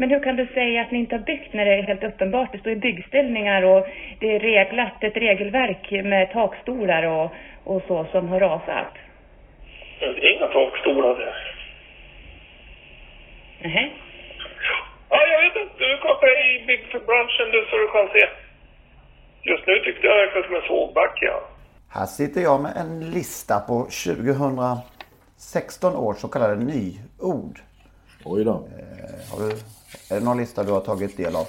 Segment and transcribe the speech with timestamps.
[0.00, 2.52] Men hur kan du säga att ni inte har byggt när det är helt uppenbart?
[2.52, 3.86] Det står ju byggställningar och
[4.20, 7.32] det är reglat, ett regelverk med takstolar och,
[7.64, 8.92] och så som har rasat.
[10.00, 11.34] Det är inga takstolar där.
[13.62, 13.90] Nähä?
[15.08, 15.74] Ja, jag vet inte.
[15.78, 18.28] Du är i byggbranschen du så du kan se.
[19.42, 21.26] Just nu tyckte jag det verkade som en sågbacke.
[21.26, 21.40] Ja.
[21.90, 27.58] Här sitter jag med en lista på 2016 års så kallade nyord.
[28.24, 28.68] Oj då.
[29.30, 29.54] Har du,
[30.10, 31.46] är det någon lista du har tagit del av?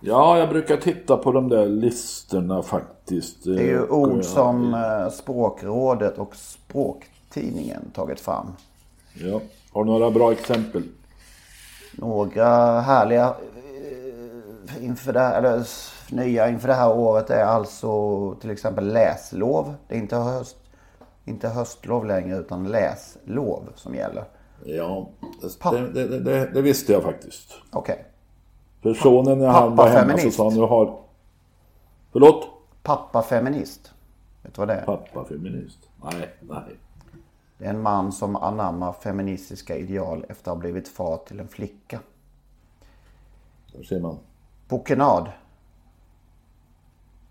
[0.00, 3.44] Ja, jag brukar titta på de där listorna faktiskt.
[3.44, 8.46] Det är ju Och, ord som eh, Språkrådet och Språktidningen tagit fram.
[9.14, 9.40] Ja.
[9.72, 10.82] Har du några bra exempel?
[11.92, 13.34] Några härliga
[14.70, 15.66] eh, inför det här, eller
[16.10, 19.74] nya inför det här året är alltså till exempel läslov.
[19.88, 20.56] Det är inte, höst,
[21.24, 24.24] inte höstlov längre utan läslov som gäller.
[24.64, 25.08] Ja,
[25.60, 27.54] det, det, det, det visste jag faktiskt.
[27.70, 28.04] Okej.
[28.82, 30.98] För sonen när han var hemma så sa han, nu har...
[32.12, 32.48] Förlåt?
[32.82, 33.92] Pappa feminist.
[34.42, 34.84] Vet du vad det är?
[34.84, 35.78] Pappa feminist.
[36.04, 36.76] Nej, nej.
[37.58, 41.48] Det är en man som anammar feministiska ideal efter att ha blivit far till en
[41.48, 42.00] flicka.
[43.72, 44.18] Där ser man.
[44.68, 45.32] Pokenad.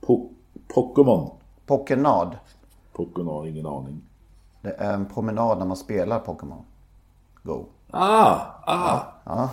[0.01, 0.29] Po
[0.67, 1.29] Pokémon.
[1.66, 2.38] Pokenad.
[2.94, 4.01] Pokémon, ingen aning.
[4.61, 6.66] Det är en promenad när man spelar Pokémon
[7.44, 7.66] Go.
[7.91, 9.50] Ah, ah.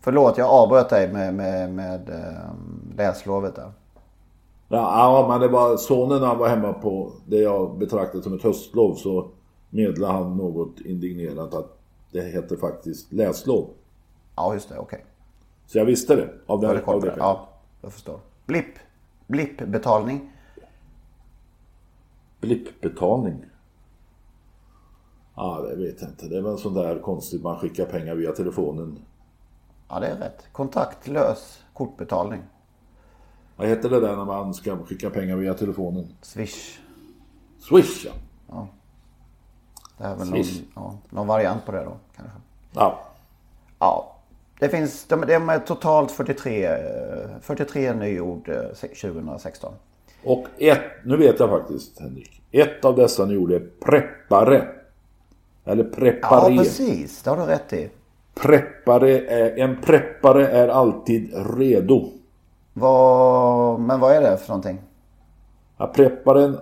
[0.00, 3.72] Förlåt, jag avbröt dig med, med, med ehm, läslovet där.
[4.68, 8.34] Ja, ja, men det var sonen när han var hemma på det jag betraktade som
[8.34, 9.28] ett höstlov så
[9.70, 11.78] meddelade han något indignerat att
[12.12, 13.68] det heter faktiskt läslov.
[14.36, 14.78] Ja, just det.
[14.78, 15.04] Okej.
[15.66, 16.28] Så jag visste det.
[16.46, 17.48] Av Ja, kom av det Ja,
[17.82, 18.20] jag förstår.
[18.46, 18.74] Blipp.
[19.26, 20.32] Blippbetalning.
[22.40, 23.44] Blippbetalning.
[25.36, 26.26] Ja, det vet jag inte.
[26.26, 28.98] Det är väl sånt där konstigt man skickar pengar via telefonen.
[29.88, 30.46] Ja, det är rätt.
[30.52, 32.42] Kontaktlös kortbetalning.
[33.56, 36.08] Vad heter det där när man ska skicka pengar via telefonen?
[36.22, 36.78] Swish.
[37.58, 38.06] Swish
[38.48, 38.68] ja.
[39.98, 42.38] Det är väl någon, ja, någon variant på det då kanske.
[42.74, 43.02] ja.
[43.78, 44.12] Ja.
[44.60, 46.72] Det finns, de, de är totalt 43, eh,
[47.40, 48.62] 43 nyord eh,
[49.02, 49.72] 2016.
[50.24, 52.42] Och ett, nu vet jag faktiskt Henrik.
[52.50, 54.68] Ett av dessa nyord är preppare.
[55.66, 56.56] Eller Ja, preparé.
[56.58, 57.22] precis.
[57.22, 57.90] Det har du rätt i.
[58.34, 62.08] preppare är, en preppare är alltid redo.
[62.72, 64.78] Vad, men vad är det för någonting?
[65.78, 66.58] Ja, prepparen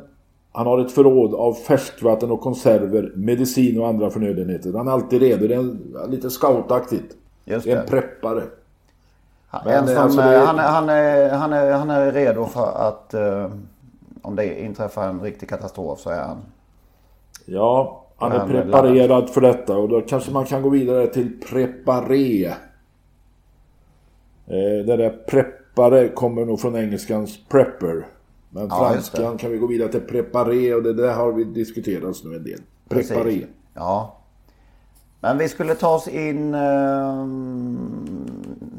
[0.52, 4.72] han har ett förråd av färskvatten och konserver, medicin och andra förnödenheter.
[4.72, 5.46] Han är alltid redo.
[5.48, 7.16] Det är en, lite scoutaktigt.
[7.44, 8.42] Just Det en preppare.
[9.64, 12.88] Men, som, alltså, eh, det- han, är, han, är, han, är, han är redo för
[12.88, 13.50] att eh,
[14.22, 16.36] om det inträffar en riktig katastrof så är han...
[17.46, 21.40] Ja, han är är preparerad för detta och då kanske man kan gå vidare till
[21.40, 22.46] preparé.
[22.46, 22.54] Eh,
[24.86, 28.06] det där preppare kommer nog från engelskans prepper.
[28.50, 28.92] Men Ja, det.
[28.94, 32.44] franskan kan vi gå vidare till preparé och det där har vi diskuterat nu en
[32.44, 32.60] del.
[32.88, 33.22] Preparé.
[33.22, 33.44] Precis.
[33.74, 34.20] Ja.
[35.20, 36.54] Men vi skulle ta oss in...
[36.54, 36.60] Eh,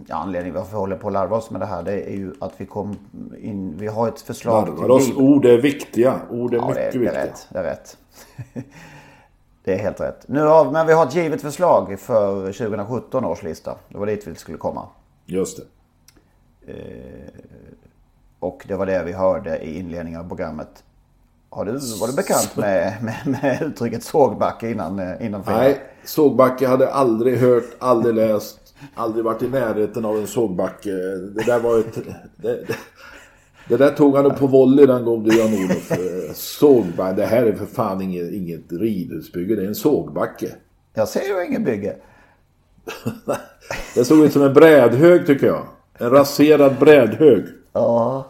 [0.08, 2.34] ja, anledningen varför vi håller på att larva oss med det här det är ju
[2.40, 2.96] att vi kom
[3.42, 3.74] in...
[3.78, 5.12] Vi har ett förslag Larvar oss.
[5.16, 6.20] Ord är viktiga.
[6.30, 7.22] Ord är Ja, det, mycket är- det viktiga.
[7.22, 7.48] är rätt.
[7.50, 7.98] Det är rätt.
[9.66, 10.28] det är helt rätt.
[10.28, 13.76] Nu har, men vi har ett givet förslag för 2017 års lista.
[13.90, 14.88] Det var dit vi skulle komma.
[15.26, 15.64] Just det.
[18.40, 20.84] Och det var det vi hörde i inledningen av programmet.
[21.50, 25.44] Har du, var du bekant med, med, med uttrycket sågbacke innan, eh, innan?
[25.46, 30.92] Nej, sågbacke hade aldrig hört, aldrig läst, aldrig varit i närheten av en sågbacke.
[31.36, 31.96] Det där var ett...
[32.36, 32.76] Det, det,
[33.70, 35.92] det där tog han upp på volley den gode Jan-Olof.
[35.92, 40.48] Eh, Sågbacke, det här är för fan inget, inget ridhusbygge, det är en sågbacke.
[40.94, 41.96] Jag ser ju ingen bygge.
[43.96, 45.66] Det såg ut som en brädhög tycker jag.
[45.98, 47.46] En raserad brädhög.
[47.74, 48.26] Ja.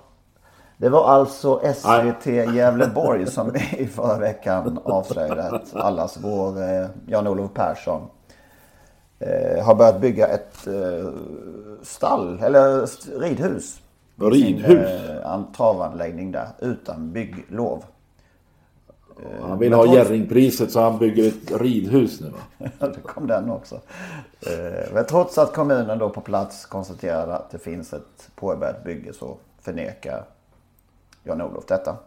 [0.78, 7.54] Det var alltså SVT Gävleborg som i förra veckan avslöjade att allas vår eh, Jan-Olof
[7.54, 8.02] Persson
[9.20, 11.10] eh, har börjat bygga ett eh,
[11.82, 13.12] stall, eller st-
[14.18, 14.66] ridhus.
[14.66, 14.78] sin,
[15.18, 17.84] eh, an- travanläggning där utan bygglov.
[19.42, 22.68] Han vill ha Jerringpriset så han bygger ett ridhus nu va?
[22.80, 23.76] det kom den också.
[24.48, 29.14] Eh, Men trots att kommunen då på plats konstaterade att det finns ett påbörjat bygge
[29.14, 30.26] så förnekar
[31.24, 31.98] Jan-Olof detta.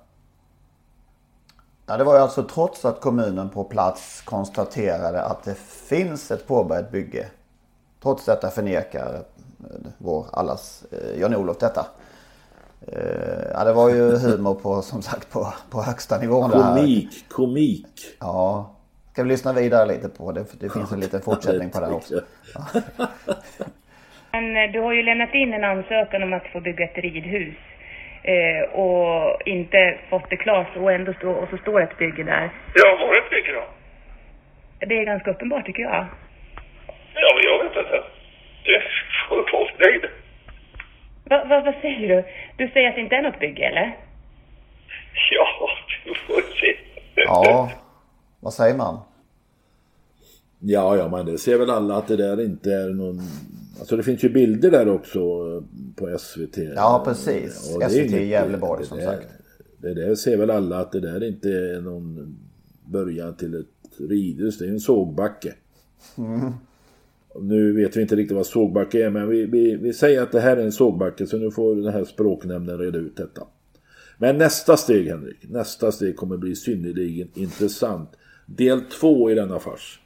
[1.87, 6.47] Ja, det var ju alltså trots att kommunen på plats konstaterade att det finns ett
[6.47, 7.27] påbörjat bygge.
[8.03, 9.21] Trots detta förnekar eh,
[9.99, 11.87] vår allas eh, Jan-Olof detta.
[12.93, 16.51] Eh, Ja, det var ju humor på, som sagt, på, på högsta nivån.
[16.51, 16.59] där.
[16.77, 18.17] Komik, komik.
[18.21, 18.75] Ja.
[19.13, 20.45] Ska vi lyssna vidare lite på det?
[20.61, 22.15] Det finns en liten fortsättning på det här också.
[24.33, 27.57] Men eh, du har ju lämnat in en ansökan om att få bygga ett ridhus.
[28.23, 32.51] Eh, och inte fått det klart och ändå stå, och så står ett bygge där.
[32.75, 33.65] Ja, var det ett bygge då?
[34.87, 36.07] Det är ganska uppenbart tycker jag.
[37.15, 38.03] Ja, jag vet inte.
[38.69, 38.83] Det.
[41.31, 42.25] Va, va, vad säger du?
[42.59, 43.97] Du säger att det inte är något bygge eller?
[45.31, 45.69] Ja,
[46.05, 46.77] du får se.
[47.15, 47.71] Ja,
[48.41, 48.99] vad säger man?
[50.61, 53.21] Ja, ja, men det ser väl alla att det där inte är någon...
[53.79, 55.63] Alltså det finns ju bilder där också eh,
[55.97, 56.57] på SVT.
[56.77, 57.75] Ja, precis.
[57.75, 59.27] Och det är SVT inget- Gävleborg, som där, sagt.
[59.79, 62.37] Det där ser väl alla att det där inte är någon
[62.85, 64.59] början till ett ridhus.
[64.59, 65.55] Det är ju en sågbacke.
[66.19, 66.53] Mm.
[67.35, 70.41] Nu vet vi inte riktigt vad sågbacke är, men vi, vi, vi säger att det
[70.41, 71.27] här är en sågbacke.
[71.27, 73.43] Så nu får den här språknämnden reda ut detta.
[74.19, 75.37] Men nästa steg, Henrik.
[75.51, 78.11] Nästa steg kommer bli synnerligen intressant.
[78.47, 80.01] Del två i denna fars.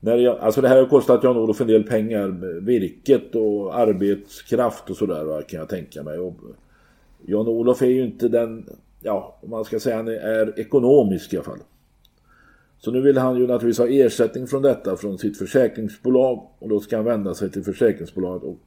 [0.00, 2.28] När jag, alltså det här har kostat Jan-Olof en del pengar.
[2.60, 6.18] Virket och arbetskraft och sådär kan jag tänka mig.
[7.26, 8.68] Jan-Olof är ju inte den,
[9.00, 11.58] ja om man ska säga han är ekonomisk i alla fall.
[12.84, 16.48] Så nu vill han ju naturligtvis ha ersättning från detta från sitt försäkringsbolag.
[16.58, 18.58] Och då ska han vända sig till försäkringsbolaget och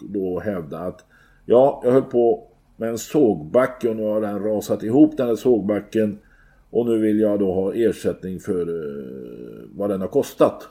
[0.00, 1.04] då hävda att
[1.46, 5.36] ja, jag höll på med en sågbacke och nu har den rasat ihop den här
[5.36, 6.18] sågbacken.
[6.70, 10.68] Och nu vill jag då ha ersättning för eh, vad den har kostat.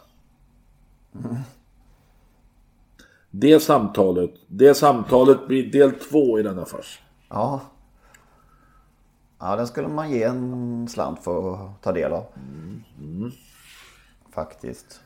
[3.31, 7.01] Det samtalet, det samtalet blir del två i denna fars.
[7.29, 7.61] Ja.
[9.45, 12.25] Ja, den skulle man ge en slant för att ta del av.
[14.31, 15.01] Faktiskt.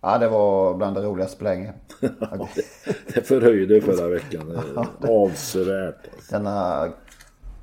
[0.00, 1.72] Ja, det var bland det roligaste på länge.
[3.14, 4.58] Det förhöjde förra veckan
[5.00, 6.30] avsevärt.
[6.30, 6.88] Denna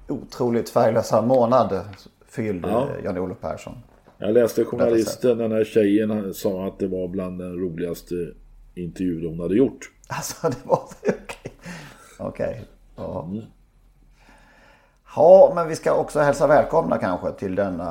[0.08, 1.80] otroligt färglösa månad
[2.26, 2.88] fyllde Ja.
[3.04, 3.74] Jan-Olof Persson.
[4.18, 8.16] Jag läste journalisten, den här tjejen, sa att det var bland den roligaste
[8.76, 9.92] intervjun hon hade gjort.
[10.08, 11.54] Alltså det var okej.
[12.20, 12.66] Okej.
[12.96, 13.30] Ja.
[15.16, 17.86] Ja, men vi ska också hälsa välkomna kanske till denna...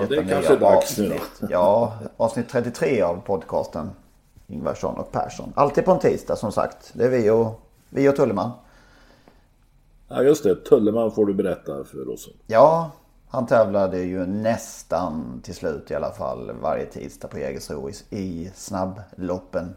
[0.00, 1.14] Ja, det är kanske dags nu då.
[1.14, 1.50] avsnitt.
[1.50, 3.90] Ja, avsnitt 33 av podcasten
[4.46, 5.52] Ingvarsson och Persson.
[5.56, 6.90] Alltid på en tisdag som sagt.
[6.92, 8.50] Det är vi och, vi och Tulleman.
[10.08, 12.28] Ja just det, Tulleman får du berätta för oss.
[12.46, 12.90] Ja,
[13.28, 18.50] han tävlade ju nästan till slut i alla fall varje tisdag på Jägersro i, i
[18.54, 19.76] snabbloppen.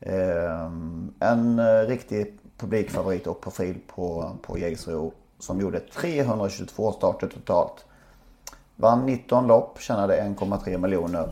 [0.00, 7.84] Ehm, en eh, riktig publikfavorit och profil på, på Jägersro som gjorde 322 starter totalt.
[8.76, 11.28] Vann 19 lopp, tjänade 1,3 miljoner.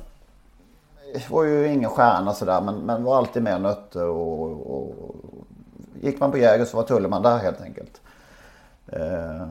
[1.30, 4.94] Var ju ingen stjärna sådär men, men var alltid med och nötte och, och
[6.00, 8.00] gick man på Jäger så var Tulleman där helt enkelt.
[8.86, 9.48] Ehm,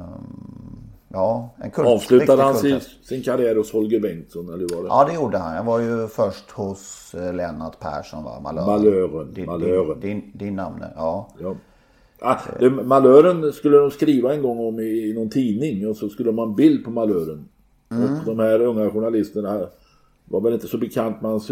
[1.08, 4.90] ja, en kult, Avslutade han sin, sin karriär hos Holger Bengtsson eller hur var det?
[4.90, 5.56] Ja det gjorde han.
[5.56, 8.40] Jag var ju först hos eh, Lennart Persson va?
[8.40, 8.68] Malören.
[8.68, 10.00] Malören, Din, Malören.
[10.00, 11.30] Din, din, din namn ja.
[11.40, 11.56] Ja.
[12.24, 16.10] Ah, det, malören skulle de skriva en gång om i, i någon tidning och så
[16.10, 17.46] skulle de ha en bild på malören.
[17.88, 19.68] Och de här unga journalisterna
[20.26, 21.52] var väl inte så bekant med hans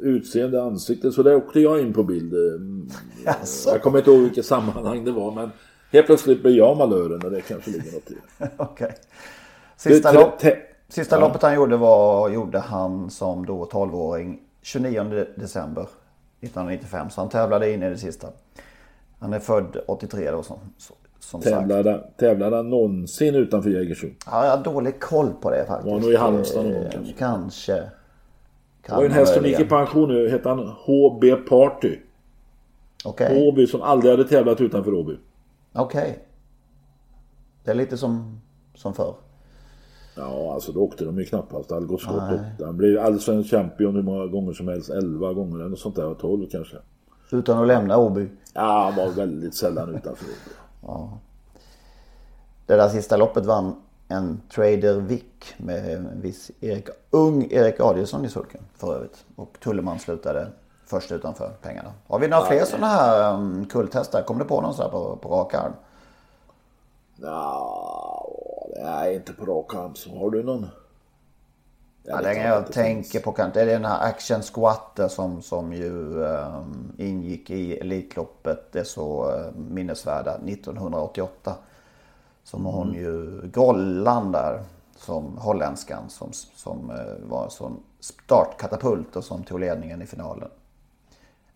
[0.00, 2.34] utseende ansikte så där åkte jag in på bild.
[2.34, 2.88] Mm,
[3.24, 3.70] Jaså?
[3.70, 5.50] Jag kommer inte ihåg vilket sammanhang det var men
[5.92, 8.48] helt plötsligt blev jag malören och det kanske ligger något i det.
[8.56, 8.94] Okej.
[9.76, 10.42] Sista, Det- lopp,
[10.88, 11.20] sista ja.
[11.20, 15.82] loppet han gjorde var, gjorde han som då 12-åring 29 december
[16.40, 17.10] 1995.
[17.10, 18.28] Så han tävlade in i det sista.
[19.18, 20.58] Han är född 83 då som,
[21.18, 21.54] som sagt.
[21.54, 24.08] Tävlade, tävlade han någonsin utanför Jägersro?
[24.26, 25.92] Ja, jag har dålig koll på det faktiskt.
[25.92, 27.12] Var nog i Halmstad någon gång Eh, kanske.
[27.18, 27.72] Kanske.
[27.72, 27.90] Det
[28.88, 31.98] Kan var ju en häst som gick i pension nu, hette han HB Party.
[33.04, 33.48] Okej.
[33.48, 35.16] Åby som aldrig hade tävlat utanför Åby.
[35.72, 36.18] Okej.
[37.64, 38.40] Det är lite som,
[38.74, 39.14] som förr.
[40.16, 42.22] Ja, alltså då åkte de ju knappast Algot Scott.
[42.60, 44.90] Han blev allsvensk champion hur många gånger som helst.
[44.90, 46.14] 11 gånger eller något sånt där.
[46.14, 46.76] 12 kanske.
[47.30, 48.28] Utan att lämna Åby.
[48.54, 50.54] Ja, han var väldigt sällan utanför Åby.
[50.86, 51.18] Ja.
[52.66, 55.22] Det där sista loppet vann en Trader Vic
[55.56, 59.24] med en viss Erik, ung Erik Adielsson i sulken för övrigt.
[59.36, 60.48] Och Tulleman slutade
[60.86, 61.92] först utanför pengarna.
[62.06, 63.66] Har vi några fler sådana här um?
[63.66, 65.72] Kommer du på någon sån här på, på rak arm?
[68.82, 69.94] Nej inte på rak arm.
[69.94, 70.66] Så har du någon?
[72.08, 75.90] Ja, den jag tänker på det är den här Action Squatter som, som ju
[76.22, 81.54] um, ingick i Elitloppet, det så uh, minnesvärda 1988.
[82.44, 84.62] Som hon ju, Gollan där,
[84.96, 90.48] som holländskan som, som uh, var en sån startkatapult och som tog ledningen i finalen.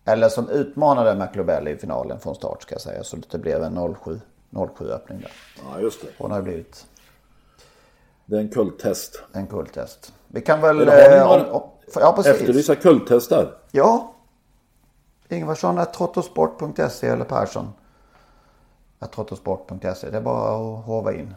[0.05, 3.03] Eller som utmanade McLobell i finalen från start ska jag säga.
[3.03, 4.21] Så det blev en 07,
[4.77, 5.31] 07 öppning där.
[5.63, 6.07] Ja, just det.
[6.17, 6.85] Hon har blivit
[8.25, 9.23] Det är en kulttest.
[9.33, 10.13] en kulttest.
[10.27, 10.87] Vi kan väl...
[10.87, 12.33] Eh, om- om- ja, precis.
[12.33, 13.53] Efterlysa kulttestar.
[13.71, 14.13] Ja.
[15.29, 17.73] Ingvarsson trottosport.se eller Persson.
[19.15, 20.09] trottosport.se.
[20.09, 21.35] Det är bara att hova in.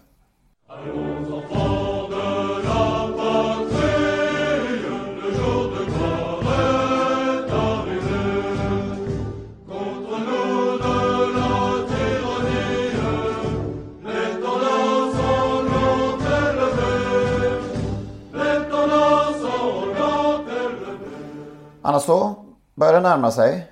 [22.87, 23.67] Börjar närma sig.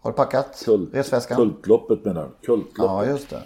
[0.00, 1.36] Har du packat Kult, resväskan?
[1.36, 2.46] kultloppet menar du?
[2.46, 2.76] Kultloppet.
[2.78, 3.42] Ja, just det.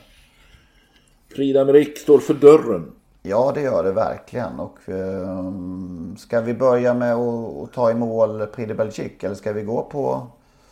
[1.35, 2.93] Prix d'Amérique står för dörren.
[3.23, 4.61] Ja, det gör det verkligen.
[4.61, 9.35] Och, ehm, ska vi börja med att, att ta i mål Prix de Belgique eller
[9.35, 10.26] ska vi gå på...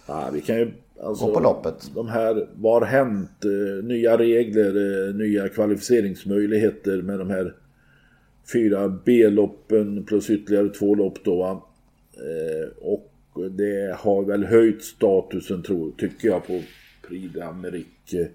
[0.06, 1.90] Ja, vi kan ju, alltså, Gå på loppet.
[1.94, 3.44] De här, vad har hänt?
[3.44, 7.54] Eh, nya regler, eh, nya kvalificeringsmöjligheter med de här
[8.52, 11.62] fyra B-loppen plus ytterligare två lopp då va?
[12.16, 13.11] Eh, och
[13.50, 16.60] det har väl höjt statusen tror, tycker jag på
[17.08, 18.28] Prix d'Amérique.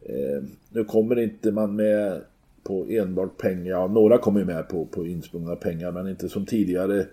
[0.00, 2.20] Eh, nu kommer inte man med
[2.62, 6.46] på enbart pengar, ja några kommer ju med på, på insprungna pengar men inte som
[6.46, 7.06] tidigare.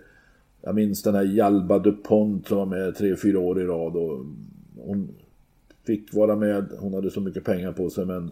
[0.62, 4.24] Jag minns den här Jalba DuPont som var med tre, fyra år i rad och
[4.76, 5.08] hon
[5.86, 8.30] fick vara med, hon hade så mycket pengar på sig men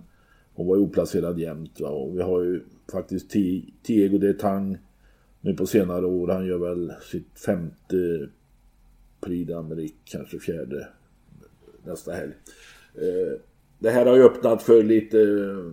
[0.54, 1.80] hon var ju oplacerad jämt.
[1.80, 1.88] Va?
[1.88, 2.60] Och vi har ju
[2.92, 3.30] faktiskt
[3.82, 4.78] Tiego de Tang
[5.40, 8.28] nu på senare år, han gör väl sitt femte
[9.22, 10.88] Prix d'Amérique, kanske fjärde
[11.84, 12.32] nästa helg.
[12.94, 13.38] Eh,
[13.78, 15.72] det här har ju öppnat för lite eh,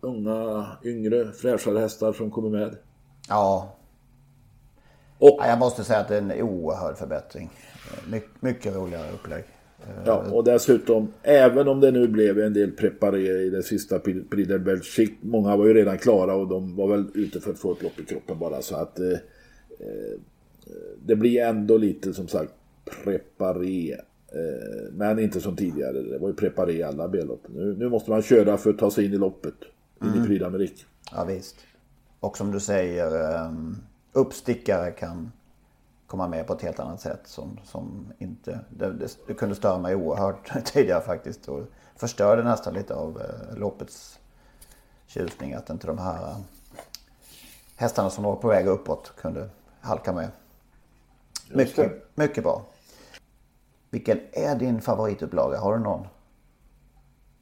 [0.00, 2.76] unga, yngre, fräschare hästar som kommer med.
[3.28, 3.76] Ja,
[5.18, 7.50] Och, ja, jag måste säga att det är en oerhörd förbättring.
[8.10, 9.44] My, mycket roligare upplägg.
[10.04, 14.48] ja, och dessutom, även om det nu blev en del preparé i det sista Prix
[14.48, 17.72] de Belgique, många var ju redan klara och de var väl ute för att få
[17.72, 19.10] ett lopp i kroppen bara så att eh,
[19.78, 20.20] eh,
[21.06, 22.52] det blir ändå lite som sagt
[23.04, 23.92] preparé.
[24.32, 27.42] Eh, men inte som tidigare, det var ju preparé i alla B-lopp.
[27.48, 29.54] Nu, nu måste man köra för att ta sig in i loppet,
[30.02, 30.84] in i Prix d'Amérique.
[31.12, 31.56] Ja, visst.
[32.20, 33.76] Och som du säger, ehm,
[34.12, 35.32] uppstickare kan
[36.06, 37.20] komma med på ett helt annat sätt.
[37.24, 41.48] Som, som inte, det, det, det kunde störa mig oerhört tidigare faktiskt.
[41.48, 41.60] Och
[41.96, 44.18] förstörde nästan lite av eh, loppets
[45.06, 45.54] tjusning.
[45.54, 46.38] Att inte de här eh,
[47.76, 49.48] hästarna som var på väg uppåt kunde
[49.80, 50.28] halka med.
[51.54, 52.66] Mycket, mycket bra.
[53.90, 55.58] Vilken är din favoritupplaga?
[55.58, 56.06] Har du någon?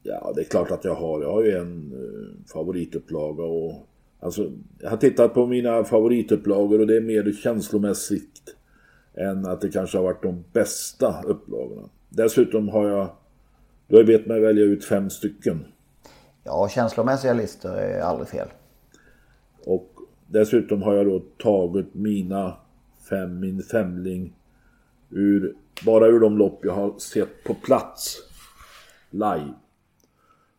[0.03, 1.23] Ja, det är klart att jag har.
[1.23, 3.87] Jag har ju en eh, favoritupplaga och
[4.21, 8.57] alltså, jag har tittat på mina favoritupplagor och det är mer känslomässigt
[9.15, 11.89] än att det kanske har varit de bästa upplagorna.
[12.09, 13.09] Dessutom har jag,
[13.87, 15.65] du har bett mig välja ut fem stycken.
[16.45, 18.49] Ja, känslomässiga listor är aldrig fel.
[19.65, 19.93] Och
[20.27, 22.57] dessutom har jag då tagit mina
[23.09, 24.37] fem, min femling
[25.11, 28.19] ur, bara ur de lopp jag har sett på plats.
[29.11, 29.55] Live.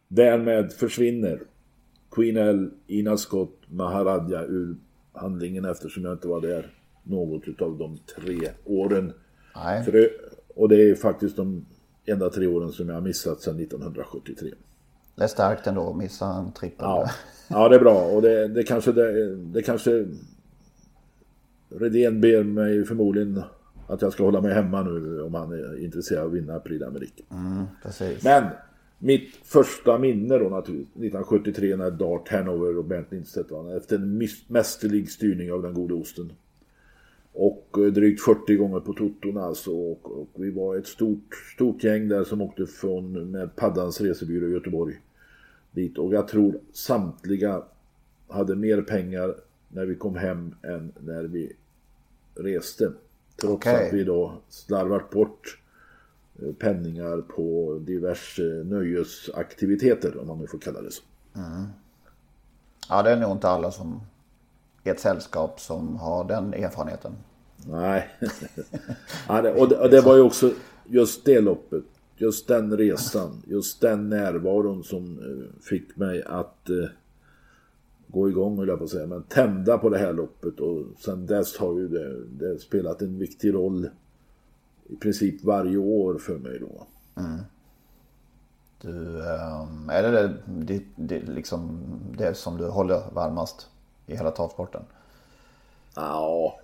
[0.08, 1.42] Därmed försvinner
[2.12, 4.76] Queen L, Ina Scott, Maharadja ur
[5.14, 6.74] handlingen eftersom jag inte var där
[7.04, 9.14] något utav de tre åren.
[9.86, 10.10] Det,
[10.56, 11.66] och det är faktiskt de
[12.06, 14.52] enda tre åren som jag har missat sedan 1973.
[15.16, 16.78] Det är starkt ändå att missa en trippel.
[16.80, 17.10] Ja,
[17.48, 20.08] ja det är bra och det, det kanske det, det kanske
[21.70, 23.42] Redén ber mig förmodligen
[23.88, 26.86] att jag ska hålla mig hemma nu om han är intresserad av att vinna Prix
[26.86, 27.24] d'Amérique.
[27.84, 28.24] Precis.
[28.24, 28.44] Men
[29.00, 34.28] mitt första minne då naturligtvis 1973 när Dart Hanover och Bernt Lindstedt vann efter en
[34.48, 36.32] mästerlig styrning av den gode osten.
[37.34, 41.84] Och eh, drygt 40 gånger på toton alltså och, och vi var ett stort, stort
[41.84, 44.96] gäng där som åkte från med Paddans resebyrå i Göteborg
[45.72, 47.64] dit och jag tror samtliga
[48.28, 49.36] hade mer pengar
[49.70, 51.54] när vi kom hem än när vi
[52.36, 52.92] reste.
[53.42, 53.88] Trots Okej.
[53.88, 55.60] att vi då slarvat bort
[56.42, 61.04] eh, penningar på diverse nöjesaktiviteter om man nu får kalla det så.
[62.90, 64.02] Ja, det är nog inte alla som
[64.84, 67.12] i ett sällskap som har den erfarenheten.
[67.66, 68.10] Nej.
[69.28, 70.52] ja, det, och, det, och det var ju också
[70.86, 71.84] just det loppet,
[72.16, 76.76] just den resan, just den närvaron som eh, fick mig att eh,
[78.08, 81.26] gå igång, höll jag på att säga, men tända på det här loppet och sen
[81.26, 83.90] dess har ju det, det spelat en viktig roll
[84.90, 86.88] i princip varje år för mig då.
[88.82, 91.80] Du, ehm, är det det, det, det, liksom
[92.18, 93.70] det som du håller varmast
[94.06, 94.82] i hela travsporten?
[95.96, 96.60] Ja,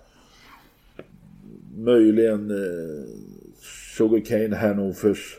[1.76, 3.08] möjligen eh,
[3.96, 5.36] Sugarcane Hannovers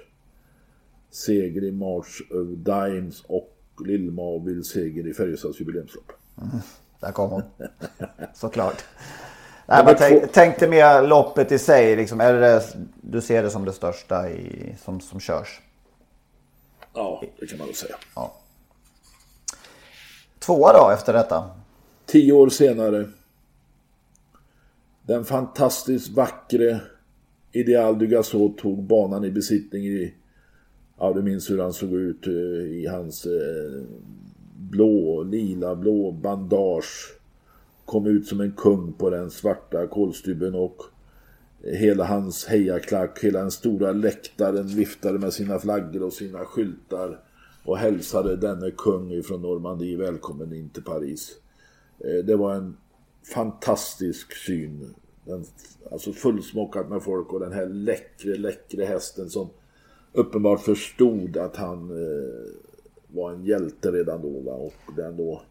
[1.09, 6.11] seger i March of Dimes och Lill-Mabils seger i Färjestads jubileumslopp.
[6.99, 7.43] Där kom hon.
[8.33, 8.83] Såklart.
[9.67, 11.95] Nej, men tänk, tänkte mer loppet i sig.
[11.95, 12.63] Liksom, är det
[13.01, 15.61] du ser det som det största i, som, som körs?
[16.93, 17.95] Ja, det kan man väl säga.
[20.39, 21.49] Tvåa då efter detta?
[22.05, 23.09] Tio år senare.
[25.01, 26.81] Den fantastiskt vackre
[27.51, 30.13] Ideal du Gasot tog banan i besittning i...
[30.97, 32.33] Ja, du minns hur han såg ut eh,
[32.73, 33.83] i hans eh,
[34.55, 37.19] blå, lila, blå bandage.
[37.85, 40.81] Kom ut som en kung på den svarta kolstybben och
[41.63, 47.19] hela hans hejaklack, hela den stora läktaren viftade med sina flaggor och sina skyltar
[47.65, 51.31] och hälsade denne kung från Normandie välkommen in till Paris.
[51.99, 52.77] Eh, det var en
[53.33, 54.95] fantastisk syn.
[55.23, 55.45] Den,
[55.91, 59.49] alltså fullsmockat med folk och den här läckre, läckre hästen som
[60.15, 62.51] uppenbart förstod att han eh,
[63.07, 64.51] var en hjälte redan då.
[64.51, 64.57] Va?
[64.57, 65.41] Och den då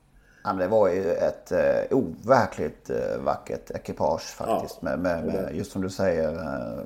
[0.46, 4.78] Ja, det var ju ett eh, overkligt eh, vackert ekipage faktiskt.
[4.82, 4.88] Ja.
[4.88, 6.84] Med, med, med, just som du säger, eh,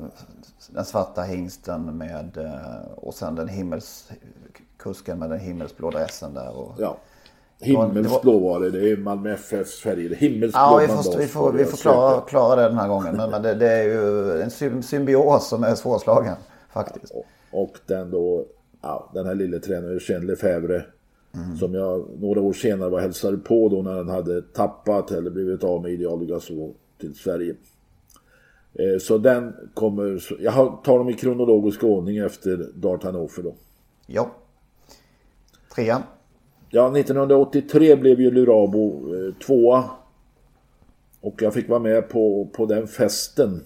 [0.70, 2.38] den svarta hingsten med
[2.96, 4.10] och sen den himmels,
[4.78, 6.56] kusken med den himmelsblå dressen där.
[6.58, 6.96] Och, Ja.
[7.60, 10.14] Himmelsblå var det, det är Malmö FFs färger.
[10.14, 13.16] Himmelsblå Ja, vi får, vi var får, vi får klara, klara det den här gången.
[13.16, 16.36] Men, men det, det är ju en sym- symbios som är svårslagen
[16.68, 17.12] faktiskt.
[17.14, 18.46] Och- Och den då,
[18.82, 20.84] ja, den här lille tränaren Eugène Lefebvre.
[21.58, 25.64] Som jag några år senare var hälsade på då när han hade tappat eller blivit
[25.64, 27.54] av med Ideal Gasol till Sverige.
[28.74, 33.54] Eh, Så den kommer, så- jag tar dem i kronologisk ordning efter Dart Hannover då.
[34.06, 34.30] Ja.
[35.74, 36.02] Trean.
[36.70, 39.84] Ja, 1983 blev ju Lurabo eh, tvåa.
[41.20, 43.64] Och jag fick vara med på, på den festen.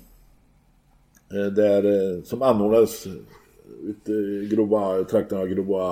[1.32, 1.84] Eh, där,
[2.16, 3.04] eh, som anordnades
[3.82, 5.90] ute i Grova, trakten av Grova.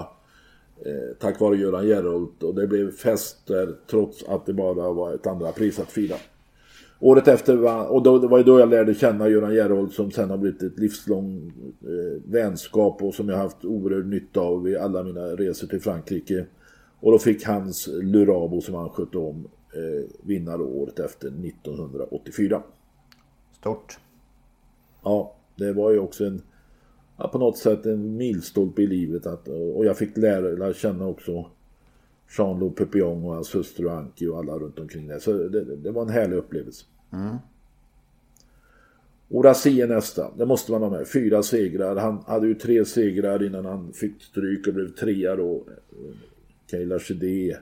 [0.86, 2.42] Eh, tack vare Göran Gerholt.
[2.42, 6.16] Och det blev fest där trots att det bara var ett andra pris att fira.
[7.02, 10.30] Året efter och då, det var ju då jag lärde känna Göran Gerholt som sen
[10.30, 15.02] har blivit ett livslång eh, vänskap och som jag haft oerhörd nytta av vid alla
[15.02, 16.46] mina resor till Frankrike.
[17.00, 22.62] Och då fick hans Lurabo som han skötte om eh, vinna då året efter 1984.
[23.60, 23.98] Stort.
[25.04, 26.42] Ja, det var ju också en
[27.28, 31.46] på något sätt en milstolpe i livet att, och jag fick lära, lära känna också
[32.38, 35.20] Jean-Loup Pepillon och hans hustru Anki och alla runt omkring det.
[35.20, 36.84] Så det, det var en härlig upplevelse.
[39.28, 41.08] Orasie nästa, det måste man ha med.
[41.08, 41.96] Fyra segrar.
[41.96, 45.64] Han hade ju tre segrar innan han fick stryk och blev trea då.
[46.66, 47.56] Kayla Chedé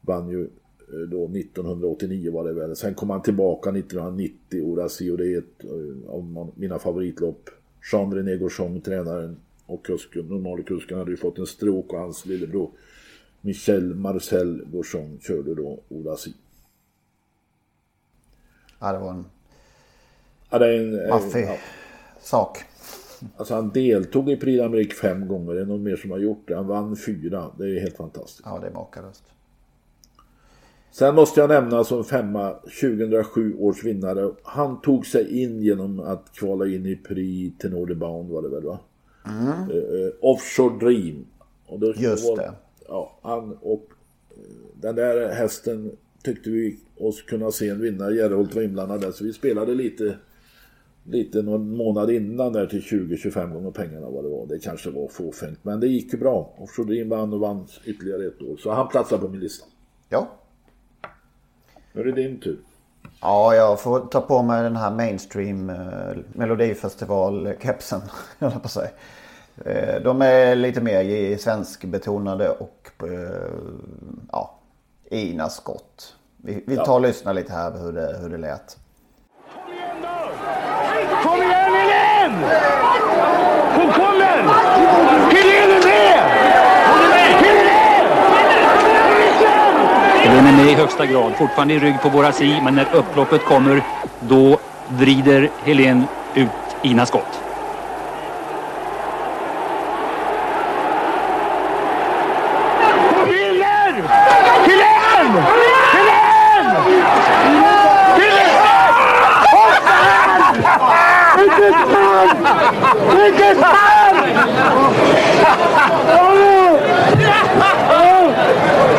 [0.00, 2.76] vann ju eh, då 1989 var det väl.
[2.76, 7.50] Sen kom han tillbaka 1990, Orasie och det är ett eh, av mina favoritlopp.
[7.92, 12.70] Jean-René Gauchon, tränaren och kusken, normalkusken hade ju fått en stroke och hans lillebror
[13.40, 16.34] Michel Marcel Gauchon körde då Orasie.
[18.78, 19.24] Ja, det var en
[20.50, 21.56] Ja, det är en, en, maffig ja.
[22.20, 22.58] sak.
[23.36, 25.54] Alltså han deltog i Prix d'Amérique fem gånger.
[25.54, 26.54] Det är någon mer som har gjort det.
[26.56, 27.50] Han vann fyra.
[27.58, 28.42] Det är helt fantastiskt.
[28.44, 29.24] Ja, det är makalöst.
[30.98, 34.30] Sen måste jag nämna som femma 2007 års vinnare.
[34.42, 38.48] Han tog sig in genom att kvala in i Prix Tenor de Bound var det
[38.48, 38.78] väl va?
[39.26, 41.26] Eh, eh, Offshore Dream.
[41.66, 42.52] Och då Just var- det.
[42.88, 43.86] Ja, han och
[44.30, 44.36] eh,
[44.80, 45.92] den där hästen
[46.24, 48.14] tyckte vi oss kunna se en vinnare.
[48.14, 50.16] Gerholt var inblandad där så vi spelade lite
[51.04, 54.46] lite någon månad innan där till 20-25 gånger pengarna vad det var.
[54.46, 56.54] Det kanske var fåfängt men det gick ju bra.
[56.58, 58.56] Offshore Dream vann och vann ytterligare ett år.
[58.56, 59.66] Så han platsar på min lista.
[60.08, 60.28] Ja.
[61.96, 62.58] Nu är det din tur.
[63.20, 68.00] Ja, jag får ta på mig den här mainstream eh, melodifestival-kepsen.
[68.38, 68.90] jag på.
[69.64, 73.50] Eh, De är lite mer i svenskbetonade och eh,
[74.32, 74.54] ja,
[75.10, 76.14] Ina Scott.
[76.36, 78.78] Vi, vi tar och lyssnar lite här hur det, hur det lät.
[81.22, 82.60] Kom igen Helene!
[83.76, 84.42] Hon kommer!
[85.32, 86.16] Helene är med!
[90.26, 93.82] Den är med i högsta grad, fortfarande i rygg på Borasi, men när upploppet kommer
[94.20, 94.58] då
[94.88, 96.48] vrider Helen ut
[96.82, 97.40] Ina skott.
[103.16, 104.02] Hon vinner!
[104.66, 105.44] Helene!
[105.92, 106.80] Helene!
[108.16, 108.66] Helene!
[111.36, 112.28] Vilket fan!
[113.16, 114.16] Vilket fan!
[116.08, 116.78] Åh!
[117.90, 118.30] Åh!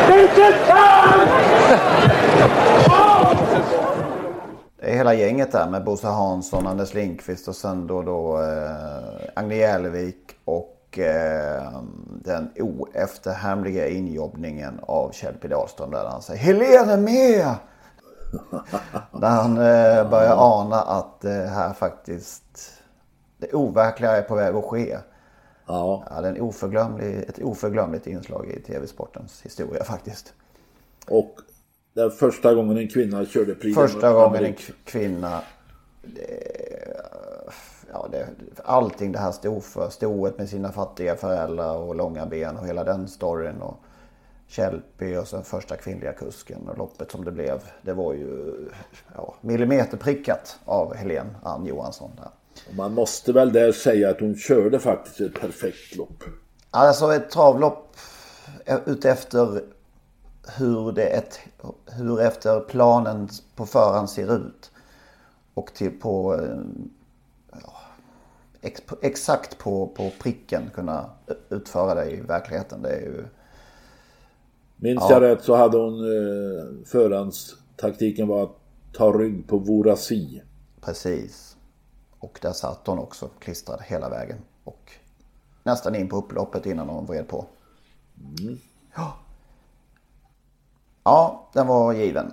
[0.08, 1.20] Vilket fan!
[4.80, 9.30] Det är hela gänget där med Bosse Hansson, Anders Lindqvist och sen då, då eh,
[9.34, 11.82] Agne Jälevik och eh,
[12.24, 17.54] den oefterhärmliga injobbningen av Kjell P Dahlström där han säger Helene med!
[19.12, 22.72] När han eh, börjar ana att det här faktiskt
[23.38, 24.98] det overkliga är på väg att ske.
[25.66, 30.32] Ja, Ja, det är en oförglömlig, ett oförglömligt inslag i tv-sportens historia faktiskt.
[31.08, 31.34] och
[31.94, 35.40] den första gången en kvinna körde Prix Första gången en kvinna...
[37.92, 38.28] Ja, det,
[38.64, 39.88] allting det här stod för.
[39.90, 43.62] Stoet med sina fattiga föräldrar och långa ben och hela den storyn.
[43.62, 43.76] Och
[44.46, 47.62] Kjellby och sen första kvinnliga kusken och loppet som det blev.
[47.82, 48.54] Det var ju
[49.14, 52.10] ja, millimeterprickat av Helene Ann Johansson.
[52.16, 52.30] Där.
[52.68, 56.24] Och Man måste väl där säga att hon körde faktiskt ett perfekt lopp.
[56.70, 57.96] Alltså ett travlopp
[58.86, 59.62] utefter
[60.56, 61.40] hur det ett,
[61.86, 64.70] hur efter planen på förhand ser ut.
[65.58, 66.58] Och till på eh,
[67.50, 67.72] ja,
[68.60, 71.10] ex, exakt på, på pricken kunna
[71.50, 72.82] utföra det i verkligheten.
[72.82, 73.24] Det är ju
[74.76, 78.56] Minns jag rätt så hade hon eh, förhandstaktiken var att
[78.92, 80.42] ta rygg på Vorasi.
[80.80, 81.56] precis.
[82.18, 84.38] Och där satt hon också klistrad hela vägen.
[84.64, 84.92] Och
[85.62, 87.46] nästan in på upploppet innan hon vred på.
[88.96, 89.16] Ja.
[91.04, 92.32] Ja, den var given.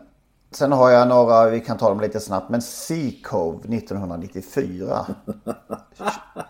[0.55, 5.05] Sen har jag några, vi kan ta dem lite snabbt, men Sea Cove 1994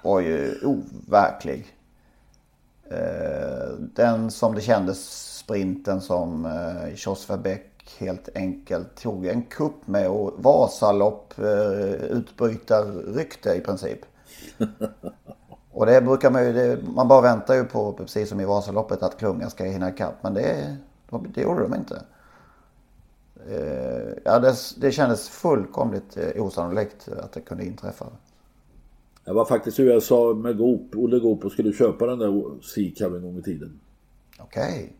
[0.03, 1.67] var ju overklig.
[3.77, 10.09] Den som det kändes sprinten som eh, Jos Verbeck helt enkelt tog en kupp med
[10.09, 13.99] och Vasalopp eh, utbrytarrykte i princip.
[15.71, 19.03] Och det brukar man ju, det, man bara väntar ju på, precis som i Vasaloppet,
[19.03, 20.15] att klungan ska hinna ikapp.
[20.21, 20.77] Men det,
[21.09, 22.01] det gjorde de inte.
[23.49, 28.05] Eh, Ja, det, det kändes fullkomligt eh, osannolikt att det kunde inträffa.
[29.25, 33.07] Jag var faktiskt i USA med Goop, Olle Goop och skulle köpa den där Sea
[33.07, 33.79] en gång i tiden.
[34.39, 34.93] Okej.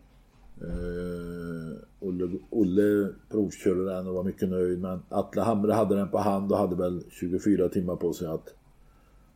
[0.60, 6.18] Eh, Olle, Olle provkörde den och var mycket nöjd men Atle Hamre hade den på
[6.18, 8.54] hand och hade väl 24 timmar på sig att,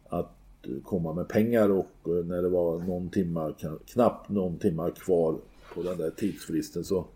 [0.09, 0.37] att
[0.85, 3.55] komma med pengar och när det var någon timma,
[3.87, 5.39] knappt någon timma kvar
[5.75, 7.07] på den där tidsfristen så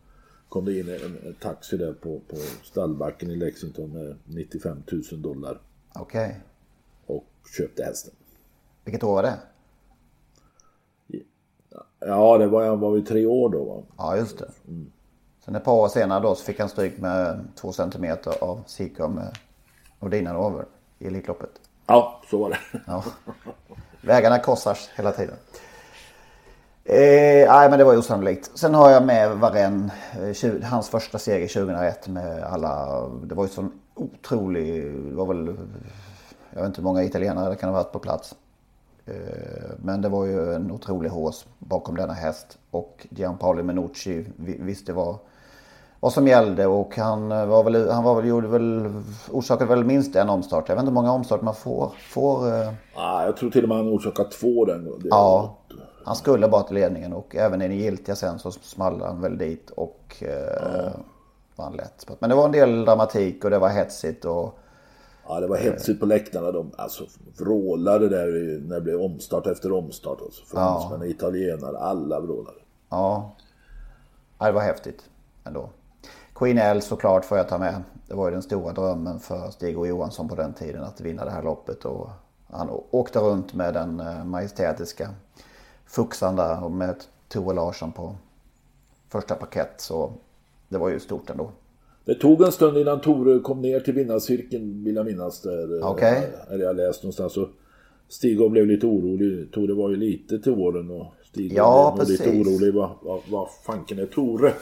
[0.48, 5.60] kom det in en, taxi där på, på stallbacken i Lexington med 95 000 dollar
[5.94, 6.40] Okej.
[7.06, 7.24] och
[7.56, 8.14] köpte hästen.
[8.84, 9.38] Vilket år var det?
[11.98, 13.82] Ja, det var jag var ju tre år då va.
[13.96, 14.50] Ja, just det.
[15.44, 19.08] Sen ett par år senare då så fick han stryk med två centimeter av Sika
[19.08, 19.38] med
[20.00, 20.64] Nordina över
[20.98, 21.60] i Elitloppet.
[21.86, 22.58] Ja, så var det.
[22.86, 23.04] Ja.
[24.00, 25.36] Vägarna korsas hela tiden.
[26.86, 28.50] Eh, nej men det var osannolikt.
[28.54, 29.90] Sen har jag med Varen,
[30.44, 35.56] eh, hans första seger 2001 med alla, det var ju sån otrolig, det var väl,
[36.50, 38.34] jag vet inte hur många italienare det kan ha varit på plats.
[39.06, 44.58] Eh, men det var ju en otrolig hås bakom denna häst och Gianpaolo Menucci vi-
[44.60, 45.16] visste vad,
[46.00, 48.92] vad som gällde och han var väl, han var väl, gjorde väl,
[49.30, 50.68] orsakade väl minst en omstart.
[50.68, 51.92] Jag vet inte hur många omstarter man får.
[52.08, 55.06] får eh, Ja, jag tror till och med han orsakade två den gången.
[55.10, 55.56] Ja,
[56.04, 59.38] han skulle bara till ledningen och även i den giltiga sen så small han väl
[59.38, 60.92] dit och eh,
[61.56, 62.06] vann lätt.
[62.18, 64.58] Men det var en del dramatik och det var hetsigt och
[65.28, 66.52] Ja, det var hetsigt på läktarna.
[66.52, 67.04] De alltså,
[67.38, 70.18] vrålade där när det blev omstart efter omstart.
[70.20, 72.58] Alltså, fransmän, italienare, alla vrålade.
[72.90, 73.34] ja,
[74.38, 75.04] ja, det var häftigt
[75.44, 75.68] ändå.
[76.34, 77.82] Queen L såklart får jag ta med.
[78.08, 81.24] Det var ju den stora drömmen för Stig och Johansson på den tiden att vinna
[81.24, 81.84] det här loppet.
[81.84, 82.10] Och
[82.50, 85.10] han åkte runt med den eh, majestätiska
[85.86, 86.96] Fuxan där med
[87.28, 88.14] Tore Larsson på
[89.08, 89.74] första parkett.
[89.76, 90.12] Så
[90.68, 91.50] det var ju stort ändå.
[92.04, 95.40] Det tog en stund innan Tore kom ner till vinnarcirkeln vill jag minnas.
[95.42, 96.32] Där, eh, Okej.
[96.50, 97.32] Eller jag läst någonstans.
[97.32, 97.48] Så
[98.08, 99.52] Stig blev lite orolig.
[99.52, 102.74] Tore var ju lite till åren och Stig Ja, blev lite orolig.
[102.74, 104.52] Vad, vad, vad fanken är Tore?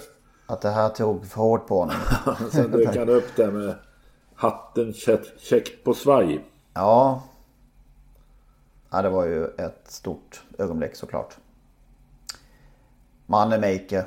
[0.46, 1.96] Att det här tog för hårt på honom.
[2.52, 3.74] Sen dök han upp där med
[4.34, 4.92] hatten
[5.38, 6.44] käckt på svaj.
[6.74, 7.22] Ja.
[8.92, 11.36] Ja, det var ju ett stort ögonblick såklart.
[13.26, 14.04] Mannemaker.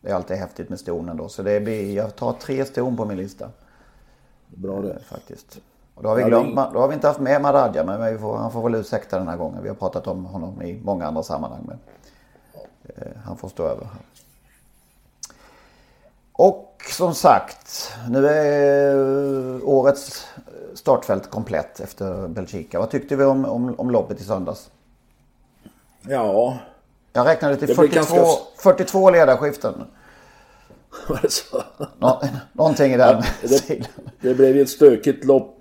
[0.00, 1.28] Det är alltid häftigt med ston ändå.
[1.28, 3.50] Så det blir, jag tar tre ston på min lista.
[4.46, 4.98] Bra det.
[5.00, 5.58] Faktiskt.
[5.94, 8.36] Och då har vi glömt, då har vi inte haft med Maradja men vi får,
[8.36, 9.62] han får väl ursäkta den här gången.
[9.62, 11.64] Vi har pratat om honom i många andra sammanhang.
[11.66, 11.78] Men
[12.84, 13.88] eh, han får stå över.
[16.32, 20.26] Och som sagt, nu är årets
[20.78, 22.78] startfält komplett efter Belgica.
[22.78, 24.70] Vad tyckte vi om, om, om loppet i söndags?
[26.08, 26.58] Ja,
[27.12, 29.74] Jag räknade till Det blir 42, ganska- 42 ledarskiften.
[31.08, 31.62] var det så?
[31.98, 33.86] Nå, någonting i den det- stilen.
[34.20, 35.58] Det blev ju ett stökigt lopp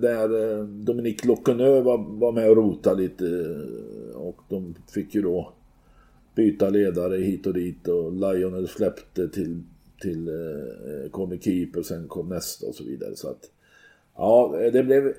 [0.00, 3.24] där eh, Dominique Lockenö var, var med och rotade lite.
[3.24, 5.52] eh, Och de fick ju då
[6.34, 9.62] byta ledare hit och dit och Lionel släppte till,
[10.00, 13.16] till eh, kom Keeper, sen kom nästa och så vidare.
[13.16, 13.40] Så att,
[14.16, 15.14] ja, det blev...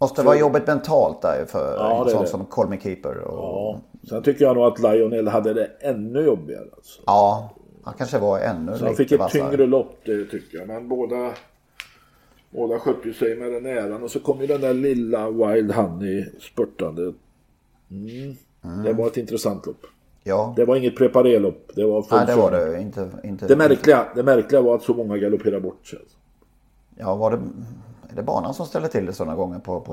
[0.00, 3.18] Måste vara jobbigt mentalt där för Ja, en sån som Call Me Keeper.
[3.18, 6.64] Och, Ja, sen tycker jag nog att Lionel hade det ännu jobbigare.
[6.76, 7.02] Alltså.
[7.06, 7.50] ja,
[7.82, 9.42] han kanske var ännu Så han fick ett vassare.
[9.50, 10.68] tyngre lopp det tycker jag.
[10.68, 11.30] Men båda,
[12.50, 14.02] båda skötte sig med den äran.
[14.02, 17.12] Och så kom ju den där lilla Wild Honey spurtande.
[17.90, 18.36] Mm.
[18.84, 19.86] Det var ett intressant lopp.
[20.24, 21.70] Ja, Det var inget preparé-lopp.
[21.74, 23.10] Det var Nej, det var det inte.
[23.24, 25.98] inte Det märkliga, det märkliga var att så många galopperade bort sig.
[25.98, 26.17] alltså.
[27.00, 27.36] Ja, var det,
[28.12, 29.92] är det banan som ställer till det sådana gånger på, på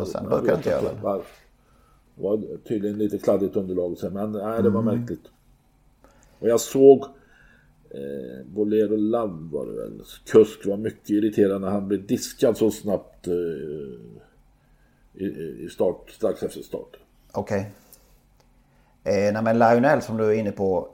[0.00, 0.26] bussen?
[0.30, 1.22] Jag Brukar det inte göra det?
[2.14, 4.98] Det var tydligen lite kladdigt underlag sen, men nej, det var Mm.
[4.98, 5.24] märkligt.
[6.38, 7.04] Och jag såg
[7.90, 10.02] eh, Bolero Love var det väl.
[10.26, 13.32] Kusk var mycket irriterad när han blev diskad så snabbt eh,
[15.14, 15.24] i,
[15.64, 16.96] i start, strax efter start.
[17.32, 17.70] Okej.
[19.04, 20.88] Eh, nej, men Lionel som du är inne på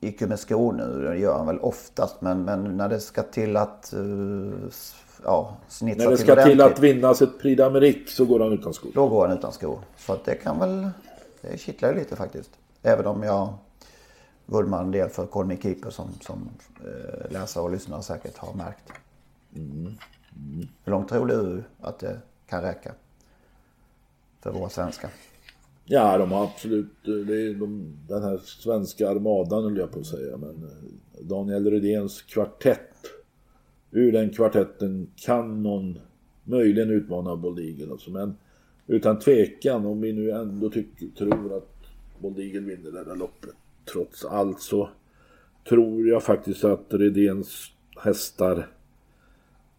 [0.00, 1.02] ju med skor nu.
[1.02, 2.20] Det gör han väl oftast.
[2.20, 4.52] Men, men när det ska till att uh,
[5.24, 8.40] ja, snitsa När det till ska till ordentligt, att vinnas ett Prix d'Amérique så går
[8.40, 8.90] han utan skor.
[8.94, 9.78] Då går han utan skor.
[9.96, 10.90] Så att det kan väl...
[11.40, 12.50] Det kittlar lite faktiskt.
[12.82, 13.54] Även om jag
[14.46, 16.50] vurmar en del för Call Keeper som, som
[16.84, 18.92] eh, läsare och lyssnare säkert har märkt.
[20.84, 22.92] Hur långt tror du att det kan räcka?
[24.40, 25.10] För våra svenskar.
[25.90, 30.06] Ja, de har absolut, det är de, den här svenska armadan höll jag på att
[30.06, 30.36] säga.
[30.36, 32.80] Men eh, Daniel Rydéns kvartett.
[33.90, 35.98] Ur den kvartetten kan någon
[36.44, 37.92] möjligen utmana Bold Eagle.
[37.92, 38.10] Alltså.
[38.10, 38.36] Men
[38.86, 41.74] utan tvekan, om vi nu ändå tycker, tror att
[42.18, 43.54] Bold Eagle vinner det där loppet.
[43.92, 44.88] Trots allt så
[45.68, 48.68] tror jag faktiskt att Rydéns hästar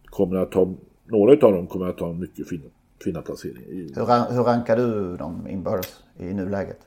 [0.05, 0.73] kommer att ta,
[1.05, 2.63] några av dem kommer att ta mycket fina,
[3.03, 3.63] fina placering.
[3.63, 6.79] I, Hur, hur rankar du dem inbördes i nuläget?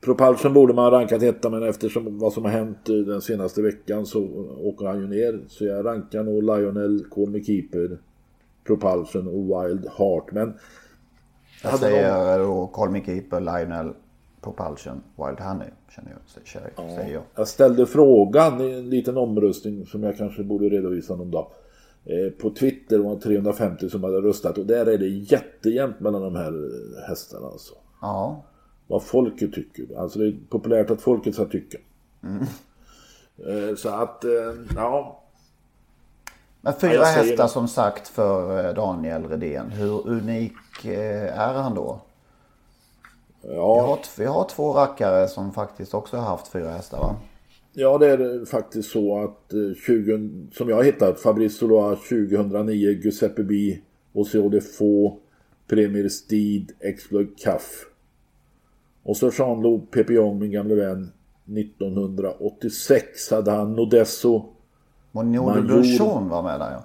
[0.00, 4.06] Propulsion borde man ha rankat etta men eftersom vad som har hänt den senaste veckan
[4.06, 5.40] så åker han ju ner.
[5.48, 7.98] Så jag rankar nog Lionel, Call Me Keeper,
[8.66, 10.32] Propulsion och Wild Heart.
[10.32, 10.54] Men
[11.62, 13.92] Jag hade säger då Call Me Keeper, Lionel,
[14.40, 15.68] Propulsion, Wild Honey.
[15.94, 17.22] Känner jag, säger, säger jag.
[17.34, 21.46] jag ställde frågan i en liten omröstning som jag kanske borde redovisa någon dag.
[22.08, 26.22] Eh, På Twitter var det 350 som hade röstat och där är det jättejämnt mellan
[26.22, 26.52] de här
[27.08, 27.74] hästarna alltså.
[28.00, 28.42] Ja,
[28.86, 29.98] vad folket tycker.
[29.98, 31.78] Alltså det är populärt att folket ska tycka.
[33.46, 34.30] Eh, Så att, eh,
[34.76, 35.22] ja.
[36.60, 37.48] Men fyra hästar det.
[37.48, 39.70] som sagt för Daniel Redén.
[39.70, 40.52] Hur unik
[40.84, 42.00] är han då?
[43.42, 46.98] Vi Ja, har, t- vi har två rackare som faktiskt också har haft fyra hästar
[46.98, 47.16] va?
[47.78, 52.90] Ja, det är faktiskt så att eh, 20, som jag har hittat, Fabrice Solois 2009,
[52.90, 53.78] Giuseppe B,
[54.12, 55.20] Oseo de Faux,
[55.66, 57.84] Premier Steed, Exploit Caff.
[59.02, 61.12] Och så Jean-Loup Pepillon, min gamle vän,
[61.56, 64.44] 1986 hade han Nodesso,
[65.12, 65.54] Major.
[65.54, 66.84] de Bluchon var med där ja.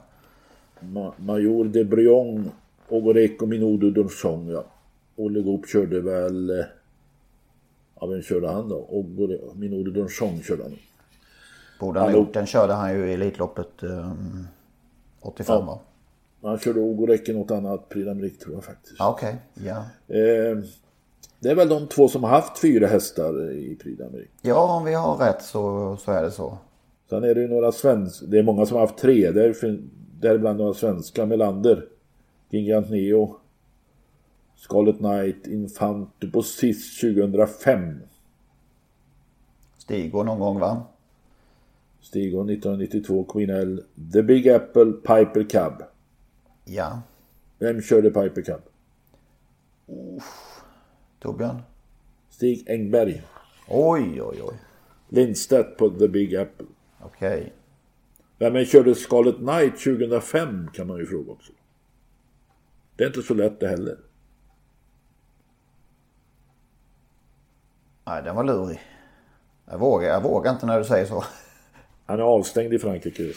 [0.82, 2.50] Ma- Major de Brion,
[2.90, 4.64] Ogoreco Minudo Donchon, ja.
[5.16, 6.64] Olle Goop körde väl...
[8.04, 8.86] Ja, vem körde han då?
[8.90, 10.76] Ogore, Minudo Donchon körde han.
[11.80, 12.34] Borde han ha gjort.
[12.34, 14.12] Den körde han ju i Elitloppet eh,
[15.22, 15.62] 85 Ja.
[15.62, 15.80] va?
[16.50, 19.02] Han körde Ogoreco något annat, Prix d'Amérique tror jag faktiskt.
[19.02, 19.36] Okej.
[19.54, 19.78] Ja.
[20.16, 20.58] Eh,
[21.40, 24.28] det är väl de två som har haft fyra hästar i Prix d'Amérique.
[24.42, 26.58] ja, om vi har rätt så, så är det så.
[27.10, 29.32] Sen är det ju några svenska, det är många som har haft tre.
[30.20, 31.86] Däribland några svenska, Melander,
[32.50, 33.36] Gingant Neo,
[34.64, 38.00] Scarlet Knight, Infante på sist 2005.
[39.78, 40.86] Stigå någon gång va?
[42.02, 45.84] Stigå 1992, Queen L, The Big Apple, Piper Cub.
[46.66, 47.02] Ja.
[47.60, 48.62] Vem körde Piper Cub?
[51.20, 51.62] Torbjörn?
[52.30, 53.24] Stig Engberg.
[53.68, 54.60] Oj, oj, oj.
[55.10, 56.68] Lindstedt på The Big Apple.
[57.02, 57.54] Okej.
[58.38, 61.52] Vem är körde Scarlet Knight 2005 kan man ju fråga också.
[62.96, 63.98] Det är inte så lätt det heller.
[68.06, 68.82] Nej, den var lurig.
[69.66, 71.24] Jag vågar, jag vågar inte när du säger så.
[72.06, 73.34] Han är avstängd i Frankrike.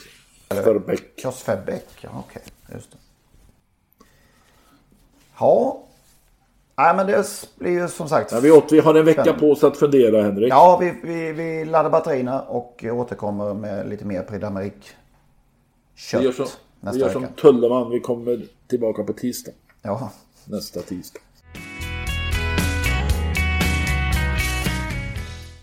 [1.16, 2.42] Klas Beck, ja okej.
[2.72, 2.98] Just det.
[5.40, 5.82] Ja.
[6.76, 8.32] Nej men det blir ju som sagt.
[8.32, 10.52] Ja, vi, åt, vi har en vecka på oss att fundera Henrik.
[10.52, 14.92] Ja, vi, vi, vi laddar batterierna och återkommer med lite mer Prix d'Amérique.
[15.94, 16.46] Kött vi gör, som,
[16.80, 17.90] nästa vi gör som Tulleman.
[17.90, 19.52] Vi kommer tillbaka på tisdag.
[19.82, 20.10] Ja.
[20.44, 21.20] Nästa tisdag.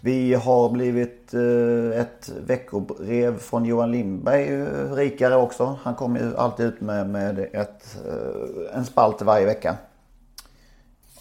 [0.05, 5.79] Vi har blivit eh, ett veckobrev från Johan Lindberg eh, rikare också.
[5.83, 9.77] Han kommer ju alltid ut med, med ett, eh, en spalt varje vecka.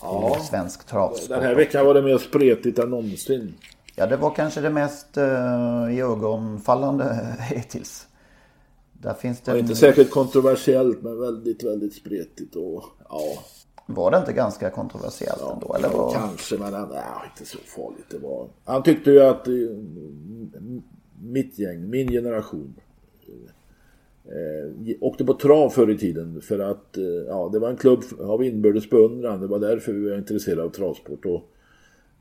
[0.00, 0.36] Ja.
[0.40, 1.28] I svensk travsport.
[1.28, 3.54] Den här veckan var det mer spretigt än någonsin.
[3.94, 8.06] Ja, det var kanske det mest uh, ögonfallande hittills.
[8.92, 9.52] Där finns det...
[9.52, 13.42] Är inte särskilt kontroversiellt men väldigt, väldigt spretigt och ja.
[13.86, 15.74] Var det inte ganska kontroversiellt ja ändå?
[15.74, 16.12] Eller var...
[16.12, 18.48] Kanske men nej, inte så farligt det var.
[18.64, 19.54] Han tyckte ju att eh,
[21.22, 22.74] mitt gäng, min generation
[24.24, 28.02] eh, åkte på trav förr i tiden för att eh, ja, det var en klubb
[28.20, 29.40] av inbördes beundran.
[29.40, 31.24] Det var därför vi var intresserade av travsport.
[31.26, 31.48] Och,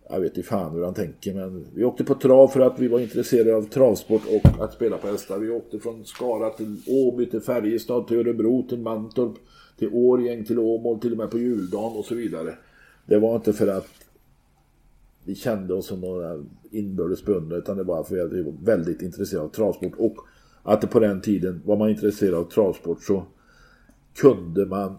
[0.09, 2.87] jag vet inte fan hur han tänker men vi åkte på trav för att vi
[2.87, 5.39] var intresserade av travsport och att spela på hästar.
[5.39, 9.37] Vi åkte från Skara till Åby till Färjestad till Örebro till Mantorp
[9.81, 12.57] till Årjäng till Åmål till och med på juldagen och så vidare.
[13.05, 13.87] Det var inte för att
[15.23, 19.01] vi kände oss som några inbördes beundrare utan det var för att vi var väldigt
[19.01, 20.15] intresserade av travsport och
[20.63, 23.23] att det på den tiden var man intresserad av travsport så
[24.15, 24.97] kunde man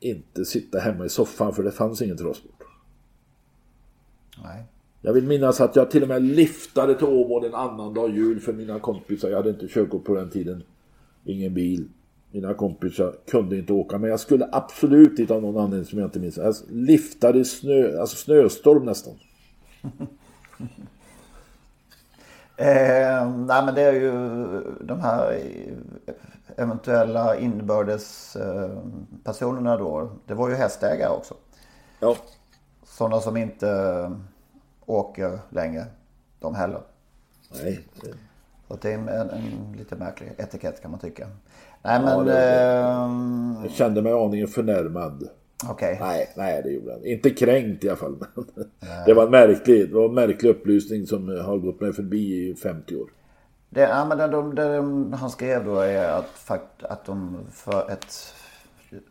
[0.00, 2.62] inte sitta hemma i soffan för det fanns ingen travsport.
[4.42, 4.64] Nej.
[5.02, 8.40] Jag vill minnas att jag till och med liftade till Åmål en annan dag jul
[8.40, 9.28] för mina kompisar.
[9.28, 10.62] Jag hade inte körkort på den tiden.
[11.24, 11.88] Ingen bil.
[12.30, 13.98] Mina kompisar kunde inte åka.
[13.98, 16.36] Men jag skulle absolut inte av någon anledning som jag inte minns.
[16.36, 19.14] Jag liftade snö, alltså snöstorm nästan.
[22.60, 24.12] Eh, nej men det är ju
[24.80, 25.42] de här
[26.56, 28.78] eventuella inbördes eh,
[29.24, 30.10] personerna då.
[30.26, 31.34] Det var ju hästägare också.
[32.00, 32.16] Ja.
[32.84, 34.12] Sådana som inte
[34.86, 35.86] åker längre.
[36.40, 36.80] De heller.
[37.62, 37.86] Nej.
[38.68, 41.28] Så det är en, en lite märklig etikett kan man tycka.
[41.82, 42.18] Nej men...
[42.18, 45.28] Ja, det, eh, jag kände mig aningen förnärmad.
[45.68, 45.94] Okej.
[45.94, 46.08] Okay.
[46.08, 48.16] Nej, nej det gjorde han Inte kränkt i alla fall.
[49.06, 52.54] det var en märklig, det var en märklig upplysning som har gått mig förbi i
[52.54, 53.10] 50 år.
[53.70, 57.90] Det, ja, men det, det, det, han skrev då är att, fakt, att de för
[57.90, 58.34] ett...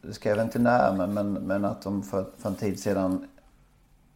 [0.02, 3.28] Det skrev inte när men, men, men att de för, för en tid sedan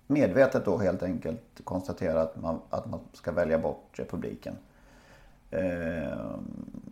[0.08, 4.56] medvetet då helt enkelt konstaterade att man, att man ska välja bort republiken.
[5.52, 6.18] Eh,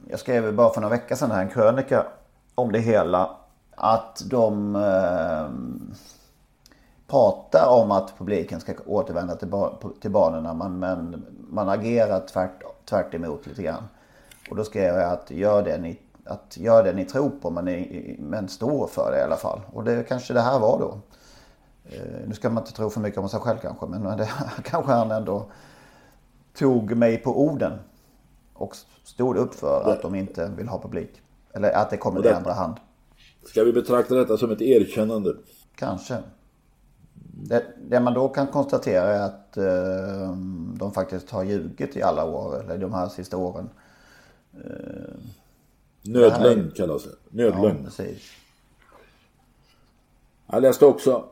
[0.09, 2.05] jag skrev bara för några veckor sedan här en krönika
[2.55, 3.35] om det hela.
[3.75, 5.49] Att de eh,
[7.07, 12.63] pratar om att publiken ska återvända till, ba till banorna men, men man agerar tvärt,
[12.85, 13.83] tvärt emot lite grann.
[14.49, 17.65] Och då skrev jag att gör det ni, att gör det ni tror på men,
[17.65, 19.61] ni, men står för det i alla fall.
[19.73, 20.97] Och det kanske det här var då.
[21.85, 24.29] Eh, nu ska man inte tro för mycket om sig själv kanske men det,
[24.63, 25.45] kanske han ändå
[26.57, 27.79] tog mig på orden.
[28.59, 31.21] Och stod upp för att de inte vill ha publik.
[31.53, 32.75] Eller att det kommer i andra hand.
[33.45, 35.35] Ska vi betrakta detta som ett erkännande?
[35.75, 36.17] Kanske.
[37.43, 40.37] Det, det man då kan konstatera är att eh,
[40.73, 43.69] de faktiskt har ljugit i alla år, eller de här sista åren.
[44.53, 45.13] Eh,
[46.01, 47.15] Nödlögn kallas det.
[47.29, 47.77] Nödlögn.
[47.77, 48.31] Ja, precis.
[50.47, 51.25] Jag läste också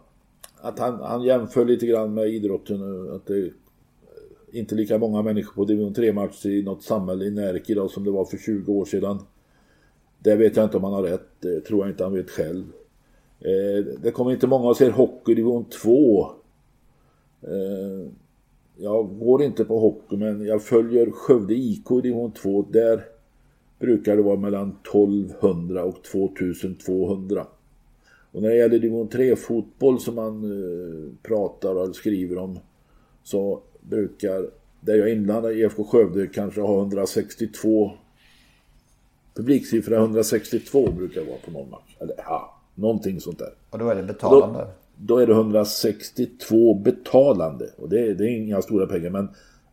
[0.61, 3.11] att han, han jämför lite grann med idrotten.
[3.15, 3.51] Att det
[4.51, 8.11] inte lika många människor på division 3-matcher i något samhälle i Närke idag som det
[8.11, 9.19] var för 20 år sedan.
[10.19, 11.27] Det vet jag inte om han har rätt.
[11.39, 12.63] Det tror jag inte han vet själv.
[13.39, 16.31] Eh, det kommer inte många och ser hockey i division 2.
[17.41, 18.11] Eh,
[18.77, 22.65] jag går inte på hockey men jag följer Skövde IK i division 2.
[22.71, 23.03] Där
[23.79, 27.47] brukar det vara mellan 1200 och 2200.
[28.31, 32.59] Och när det gäller division 3 fotboll som man eh, pratar och skriver om
[33.23, 34.49] så brukar,
[34.81, 37.91] där jag är inblandad IFK Skövde, kanske ha 162
[39.37, 41.97] publiksiffra 162 brukar vara på någon match.
[41.99, 43.53] Eller ja, någonting sånt där.
[43.69, 44.59] Och då är det betalande?
[44.59, 47.69] Då, då är det 162 betalande.
[47.77, 49.29] Och det, det är inga stora pengar men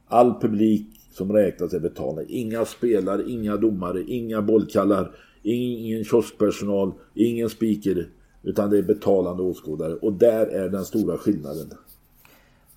[0.08, 2.24] all publik som räknas är betalande.
[2.28, 8.08] Inga spelare, inga domare, inga bollkallar, ingen kioskpersonal, ingen speaker.
[8.42, 9.94] Utan det är betalande åskådare.
[9.94, 11.70] Och där är den stora skillnaden.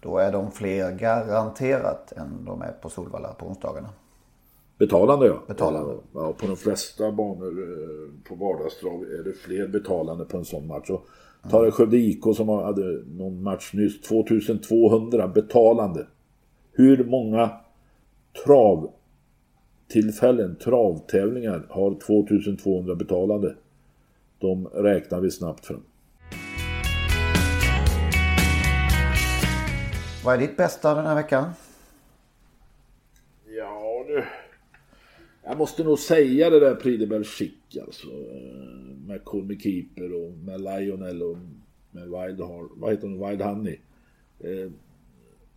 [0.07, 3.89] Då är de fler garanterat än de är på Solvalla på onsdagarna.
[4.77, 5.43] Betalande ja.
[5.47, 5.95] Betalande.
[6.13, 10.67] Ja, på de flesta banor eh, på vardagstrav är det fler betalande på en sån
[10.67, 10.89] match.
[10.89, 11.07] Och
[11.49, 16.07] tar det Skövde IK som hade någon match nyss, 2200 betalande.
[16.71, 17.49] Hur många
[18.45, 23.55] travtillfällen, travtävlingar har 2200 betalande?
[24.39, 25.83] De räknar vi snabbt fram.
[30.27, 31.51] Vad är ditt bästa den här veckan?
[33.45, 34.25] Ja du.
[35.43, 38.07] Jag måste nog säga det där Prix de Belgique alltså.
[39.07, 41.37] Med Colmy Keeper och med Lionel och
[41.91, 42.39] med Wild,
[42.75, 43.29] vad heter hon?
[43.29, 43.79] Wild Honey.
[44.39, 44.71] Eh,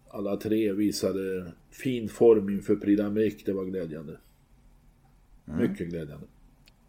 [0.08, 3.42] Alla tre visade fin form inför Prix d'Amérique.
[3.44, 4.18] Det var glädjande.
[5.44, 6.26] Mycket glädjande.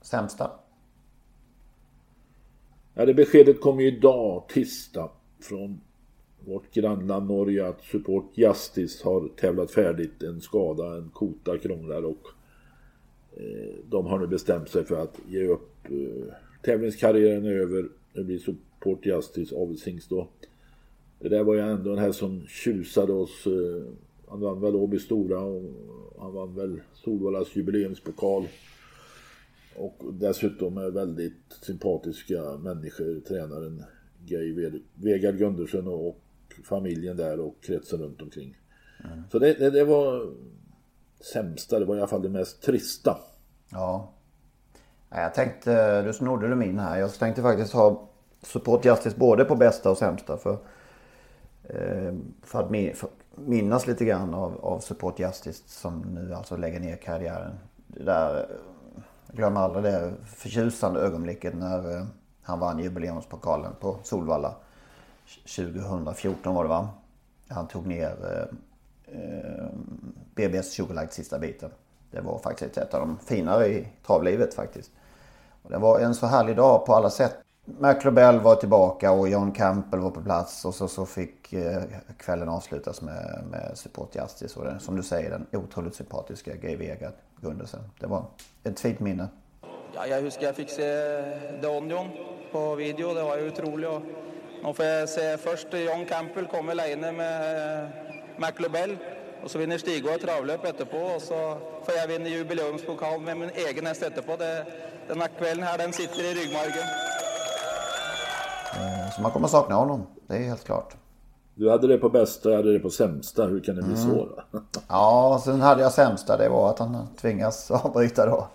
[0.02, 0.52] Sämsta?
[2.94, 5.82] Ja, det beskedet kom ju idag, tisdag, från
[6.46, 10.24] vårt grannland Norge att Support Justice har tävlat färdigt.
[10.24, 12.28] En skada, en kota krånglar och
[13.38, 15.70] eh, de har nu bestämt sig för att ge upp.
[15.86, 17.90] Eh, tävlingskarriären är över.
[18.14, 20.28] Nu blir Support Justice Avelsings då.
[21.20, 23.48] Det där var ju ändå den här som tjusade oss.
[23.48, 23.94] Eh,
[24.28, 25.64] han vann väl Åby Stora och
[26.20, 28.48] han vann väl Solvallas jubileumspokal.
[29.76, 33.84] Och dessutom är väldigt sympatiska människor, tränaren
[34.26, 36.20] Gay Vegard Gundersen och
[36.66, 38.58] familjen där och kretsen runt omkring.
[39.32, 40.34] Så det, det, det var
[41.34, 43.18] sämsta, det var i alla fall det mest trista.
[43.72, 44.12] Ja.
[45.10, 47.00] Jag tänkte, du snodde du min här.
[47.00, 48.08] Jag tänkte faktiskt ha
[48.44, 50.38] Support Justice både på bästa och sämsta.
[50.38, 50.58] För,
[51.64, 56.58] eh, för att min- för minnas lite grann av, av Support Justice som nu alltså
[56.58, 57.54] lägger ner karriären.
[57.88, 58.46] Det där,
[59.28, 62.06] jag glömmer aldrig det förtjusande ögonblicket när eh,
[62.42, 64.56] han vann jubileumspokalen på Solvalla.
[65.28, 66.90] 2014 var det va?
[67.50, 69.66] Han tog ner eh, eh,
[70.36, 71.70] BBS Sugarlight sista biten.
[72.12, 74.92] Det var faktiskt ett av de finare i travlivet faktiskt.
[75.64, 77.38] Och det var en så härlig dag på alla sätt.
[77.66, 81.84] McLobell var tillbaka och John Campbell var på plats och så, så fick eh,
[82.18, 86.76] kvällen avslutas med, med Support Justice och den, som du säger den otroligt sympatiska Gay
[86.76, 87.80] Vegard Gundersen.
[88.00, 88.26] Det var
[88.64, 89.28] ett fint minne.
[89.94, 90.84] Ja, jag huskar jag fick se
[91.62, 92.08] The Onion
[92.52, 93.14] på video.
[93.14, 93.90] Det var ju otroligt.
[93.90, 94.02] Och
[94.64, 97.90] nå får jeg se først John Campbell komme alene med
[98.38, 98.98] McLobell.
[99.44, 101.00] Og så vinner Stigå et travløp etterpå.
[101.16, 101.40] Og så
[101.86, 104.36] får jeg vinne jubileumspokalen med min egen hest etterpå.
[104.38, 104.52] Det,
[105.10, 106.88] denne kvelden her, den sitter i ryggmargen.
[108.74, 110.08] Eh, Så man kommer sakna honom.
[110.28, 110.96] Det är helt klart.
[111.56, 113.44] Du hade det på bästa, jag hade det på sämsta.
[113.46, 114.08] Hur kan det bli så?
[114.52, 114.62] Då?
[114.88, 116.38] Ja, sen hade jag sämsta.
[116.38, 118.48] Det var att han tvingas avbryta då.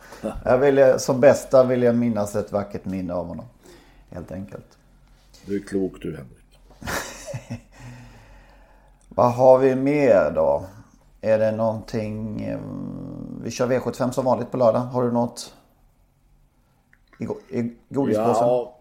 [0.45, 3.45] Jag ville, som bästa vill jag minnas ett vackert minne av honom.
[4.11, 4.76] Helt enkelt.
[5.47, 6.61] Du är klok du Henrik.
[9.09, 10.67] Vad har vi mer då?
[11.21, 12.43] Är det någonting...
[12.45, 12.59] eh,
[13.45, 14.79] Vi kör V75 som vanligt på lördag.
[14.81, 15.55] Har du något
[17.19, 18.47] i, go- i godispåsen?
[18.49, 18.79] Ja,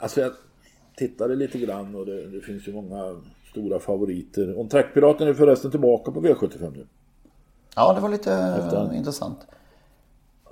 [0.00, 0.32] alltså jag
[0.96, 3.20] tittade lite grann och det, det finns ju många
[3.50, 4.58] stora favoriter.
[4.60, 6.86] Om Trackpiraten är förresten tillbaka på V75 nu.
[7.76, 9.46] Ja, det var lite Efter- intressant.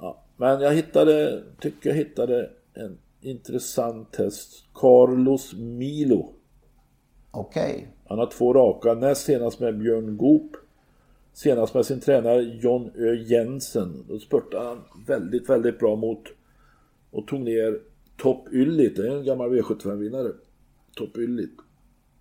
[0.01, 4.65] Ja, men jag hittade, tycker jag hittade en intressant häst.
[4.75, 6.33] Carlos Milo.
[7.31, 7.89] Okej.
[8.09, 10.57] Han har två raka, näst senast med Björn Goop.
[11.33, 14.05] Senast med sin tränare John Ö Jensen.
[14.09, 16.23] Då spurtade han väldigt, väldigt bra mot
[17.11, 17.81] och tog ner
[18.17, 18.97] Top Yllit.
[18.97, 20.33] Det är en gammal V75-vinnare.
[20.95, 21.51] Top Yllit.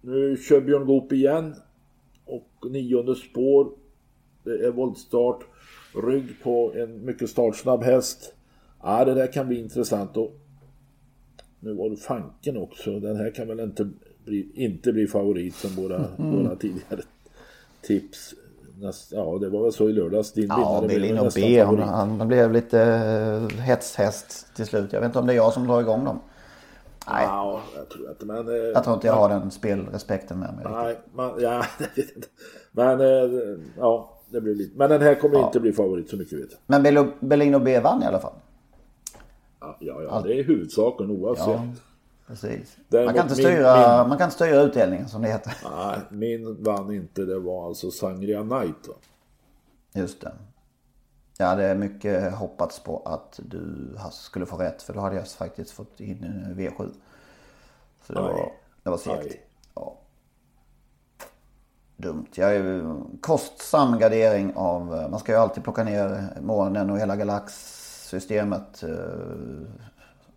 [0.01, 1.55] Nu kör Björn Goop igen.
[2.25, 3.71] Och nionde spår.
[4.43, 5.45] Det är voltstart.
[6.03, 8.33] Rygg på en mycket startsnabb häst.
[8.83, 10.17] Ja, det där kan bli intressant.
[10.17, 10.39] Och
[11.65, 12.99] nu var det Fanken också.
[12.99, 13.89] Den här kan väl inte
[14.25, 17.01] bli, inte bli favorit som våra, våra tidigare
[17.81, 18.33] tips.
[18.81, 20.33] Näst, ja, det var väl så i lördags.
[20.33, 21.59] Din Ja, nästan B.
[21.59, 21.89] Han, favorit.
[22.17, 24.93] han blev lite eh, hetshäst till slut.
[24.93, 26.19] Jag vet inte om det är jag som drar igång dem.
[27.07, 28.25] Nej, Ja, jag tror inte.
[28.25, 30.65] Men, eh, jag tror inte jag har den spelrespekten med mig.
[30.71, 31.65] Nej, man, ja.
[32.71, 34.77] Men eh, ja, det blir lite.
[34.77, 36.81] Men den här kommer inte bli favorit så mycket vet jag.
[36.83, 38.33] Men Bellino B vann i alla fall.
[39.65, 41.47] Ja, ja, ja det är huvudsaken oavsett.
[41.47, 41.67] Ja.
[42.27, 42.77] Precis.
[42.87, 45.53] Däremot Man kan, inte styra, min- man kan inte styra utdelningen som det heter.
[45.75, 47.25] Nej, min vann inte.
[47.25, 48.87] Det var alltså Sangria Knight.
[48.87, 48.93] Va?
[49.93, 50.31] Just det.
[51.37, 55.71] Jag hade mycket hoppats på att du skulle få rätt för då hade jag faktiskt
[55.71, 56.89] fått in en V7.
[58.07, 58.25] Så det Aj.
[58.25, 58.51] var,
[58.83, 59.35] det var segt.
[59.75, 59.97] Ja.
[61.97, 62.25] Dumt.
[62.33, 67.74] Jag är kostsam gardering av, man ska ju alltid plocka ner månen och hela galaxsystemet.
[68.13, 68.89] Eh,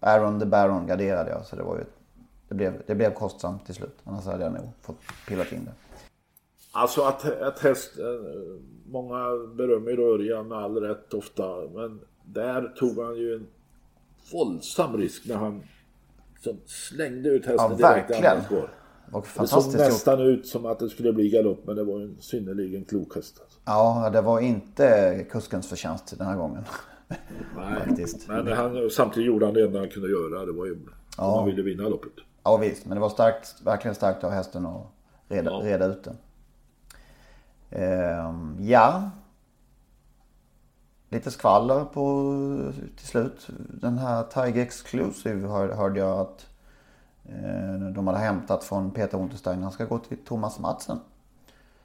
[0.01, 1.85] Aaron the Baron garderade jag så det var ju,
[2.49, 3.97] det blev, det blev kostsamt till slut.
[4.05, 5.73] Annars hade jag nog fått pillat in det.
[6.73, 7.99] Alltså att, att häst...
[7.99, 8.05] eh,
[8.91, 9.25] Många
[9.57, 11.43] berömmer ju Örjan med all rätt ofta.
[11.75, 13.47] Men där tog han ju en
[14.33, 15.63] våldsam risk när han
[16.41, 18.33] som slängde ut hästen Ja, direkt i verkligen.
[18.33, 18.71] andra spår.
[19.13, 22.17] Och Det såg nästan ut som att det skulle bli galopp men det var en
[22.21, 23.41] synnerligen klok häst.
[23.41, 23.59] Alltså.
[23.65, 26.65] Ja, det var inte kuskens förtjänst den här gången.
[27.09, 27.19] Nej,
[27.87, 28.29] Faktiskt.
[28.29, 30.47] men han, samtidigt gjorde han det enda han kunde göra.
[30.47, 30.73] Det var ju
[31.17, 32.13] om han ville vinna loppet.
[32.45, 34.87] Ja visst, men det var starkt, verkligen starkt av hästen att
[35.29, 35.61] reda, Ja.
[35.65, 36.17] reda ut den.
[37.71, 39.11] Ehm, ja.
[41.09, 42.33] Lite skvaller på
[42.97, 43.49] till slut.
[43.59, 46.47] Den här Tiger Exclusive hör, hörde jag att
[47.25, 49.63] eh, de hade hämtat från Peter Unterstein.
[49.63, 50.99] Han ska gå till Thomas Matsen.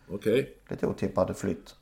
[0.09, 0.57] Okej.
[0.69, 1.75] Lite otippad flytt.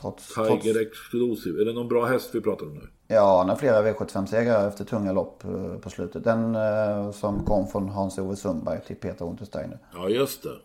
[0.00, 1.60] Trots, Tiger trots, Exclusive.
[1.60, 2.88] Är det någon bra häst vi pratar om nu?
[3.06, 6.24] ja, han har flera V75-segrar efter tunga lopp eh, på slutet.
[6.24, 9.78] Den eh, som kom från Hans-Ove Sundberg till Peter Untersteiner.
[9.94, 10.56] Ja, just det.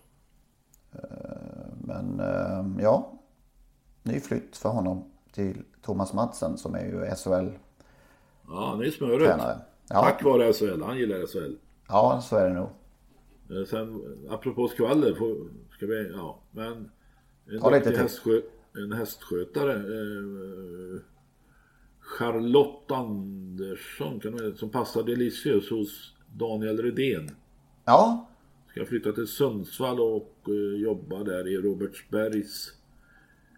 [1.83, 3.11] Men eh, ja,
[4.03, 7.53] ny flytt för honom till Thomas Madsen som är ju SHL-tränare.
[8.47, 9.41] Ja, han är smöret.
[9.87, 10.01] Ja.
[10.01, 10.81] Tack vare SHL.
[10.83, 11.55] Han gillar SHL.
[11.87, 12.69] Ja, så är det nog.
[13.49, 15.35] Eh, Sen, apropå skvaller, får,
[15.71, 16.91] ska vi, ja, men
[17.51, 17.99] en, Ta lite till.
[17.99, 18.41] hästskö,
[18.83, 21.01] en hästskötare, eh,
[21.99, 27.29] Charlotte Andersson, kan man, som passar Delicious hos Daniel Redén.
[27.85, 28.29] Ja,
[28.71, 32.71] Ska flytta till Sundsvall och eh, jobba där i Robertsbergs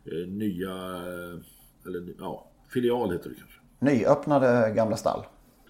[0.06, 0.74] eh, nya,
[1.86, 3.60] eller ja, filial heter det kanske.
[3.80, 5.24] nyöppnade gamla stall.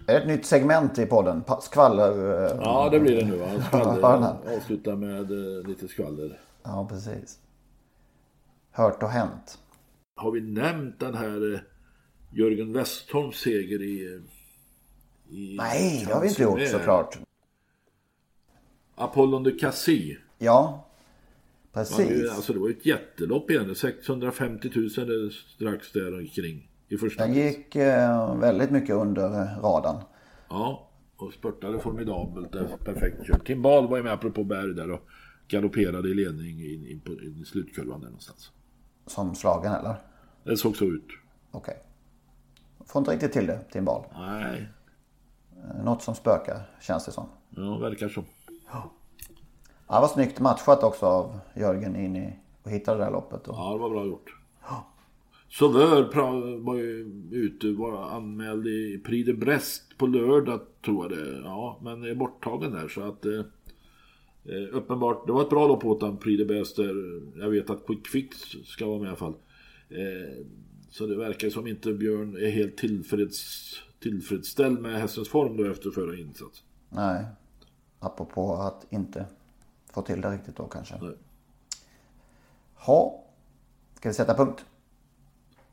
[0.06, 1.42] Är det ett nytt segment i podden?
[1.60, 2.44] Skvaller?
[2.44, 3.46] eh, Ja, det blir det nu va.
[3.68, 4.36] Skvaller, Hörnan.
[4.56, 6.40] avsluta med eh, lite skvaller.
[6.62, 7.38] Ja, precis.
[8.78, 9.58] Hört och hänt.
[10.14, 11.60] Har vi nämnt den här eh,
[12.32, 14.14] Jörgen Westholms seger i...
[14.14, 14.20] eh,
[15.36, 17.18] i Nej, det har vi inte gjort med såklart.
[18.94, 20.18] Apollon de Cassis.
[20.38, 20.86] Ja,
[21.72, 22.30] Man, precis.
[22.30, 23.74] alltså det var ett jättelopp igen.
[23.74, 26.70] 650 000 eller strax där omkring.
[26.88, 30.02] I första Den gick eh, väldigt mycket under eh, radarn.
[30.48, 32.52] Ja, och spurtade formidabelt.
[32.52, 32.76] där.
[32.84, 33.46] Perfekt kört.
[33.46, 35.00] Timbal var ju med apropå Berg där och
[35.48, 38.52] galopperade i ledning in, in på in i slutkurvan där någonstans.
[39.08, 39.94] Som slagen eller?
[40.44, 41.06] Det såg så ut.
[41.50, 41.76] Okej.
[42.86, 44.04] Får inte riktigt till det, Timbal.
[44.18, 44.68] Nej,
[45.78, 47.28] Eh, Något som spökar, känns det som.
[47.50, 48.24] ja, verkar så.
[48.72, 48.90] Ja,
[49.86, 53.48] det var snyggt matchat också av Jörgen in i och hitta det där loppet.
[53.48, 54.34] Och, Ja, det var bra gjort.
[55.50, 61.18] Sauveur pra- var ju ute, var anmäld i Prix de Brest på lördag tror jag
[61.18, 63.24] det Ja, men är borttagen där så att
[64.44, 68.36] eh, uppenbart, det var ett bra lopp åt Brest där jag vet att Quick Fix
[68.64, 69.34] ska vara med i alla fall.
[69.88, 70.44] Eh,
[70.90, 75.90] så det verkar som inte Björn är helt tillfreds, tillfredsställd med hästens form då efter
[75.90, 76.62] förra insats.
[76.88, 77.24] Nej.
[77.98, 79.26] Apropå att inte
[79.92, 80.98] få till det riktigt då kanske.
[81.02, 81.14] Nej.
[82.74, 83.24] Ha.
[83.94, 84.64] Ska vi sätta punkt?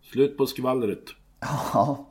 [0.02, 1.04] Slut på skvallret.
[1.40, 2.06] Ja.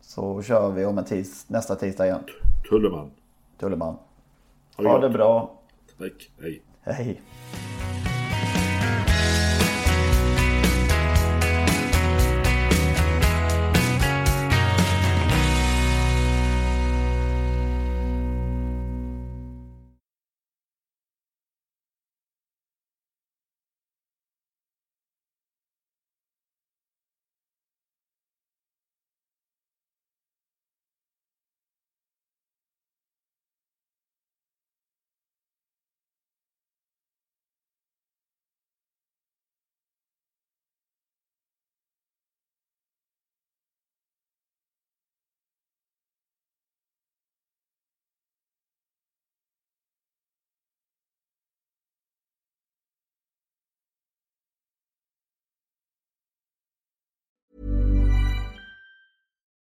[0.00, 2.24] Så kör vi om en tis, nästa tisdag igen.
[2.68, 3.10] Tulleman.
[3.58, 3.96] Tulleman.
[4.76, 5.61] Ha det Ha det bra.
[6.02, 6.62] Tack, hej.
[6.82, 7.22] Hej.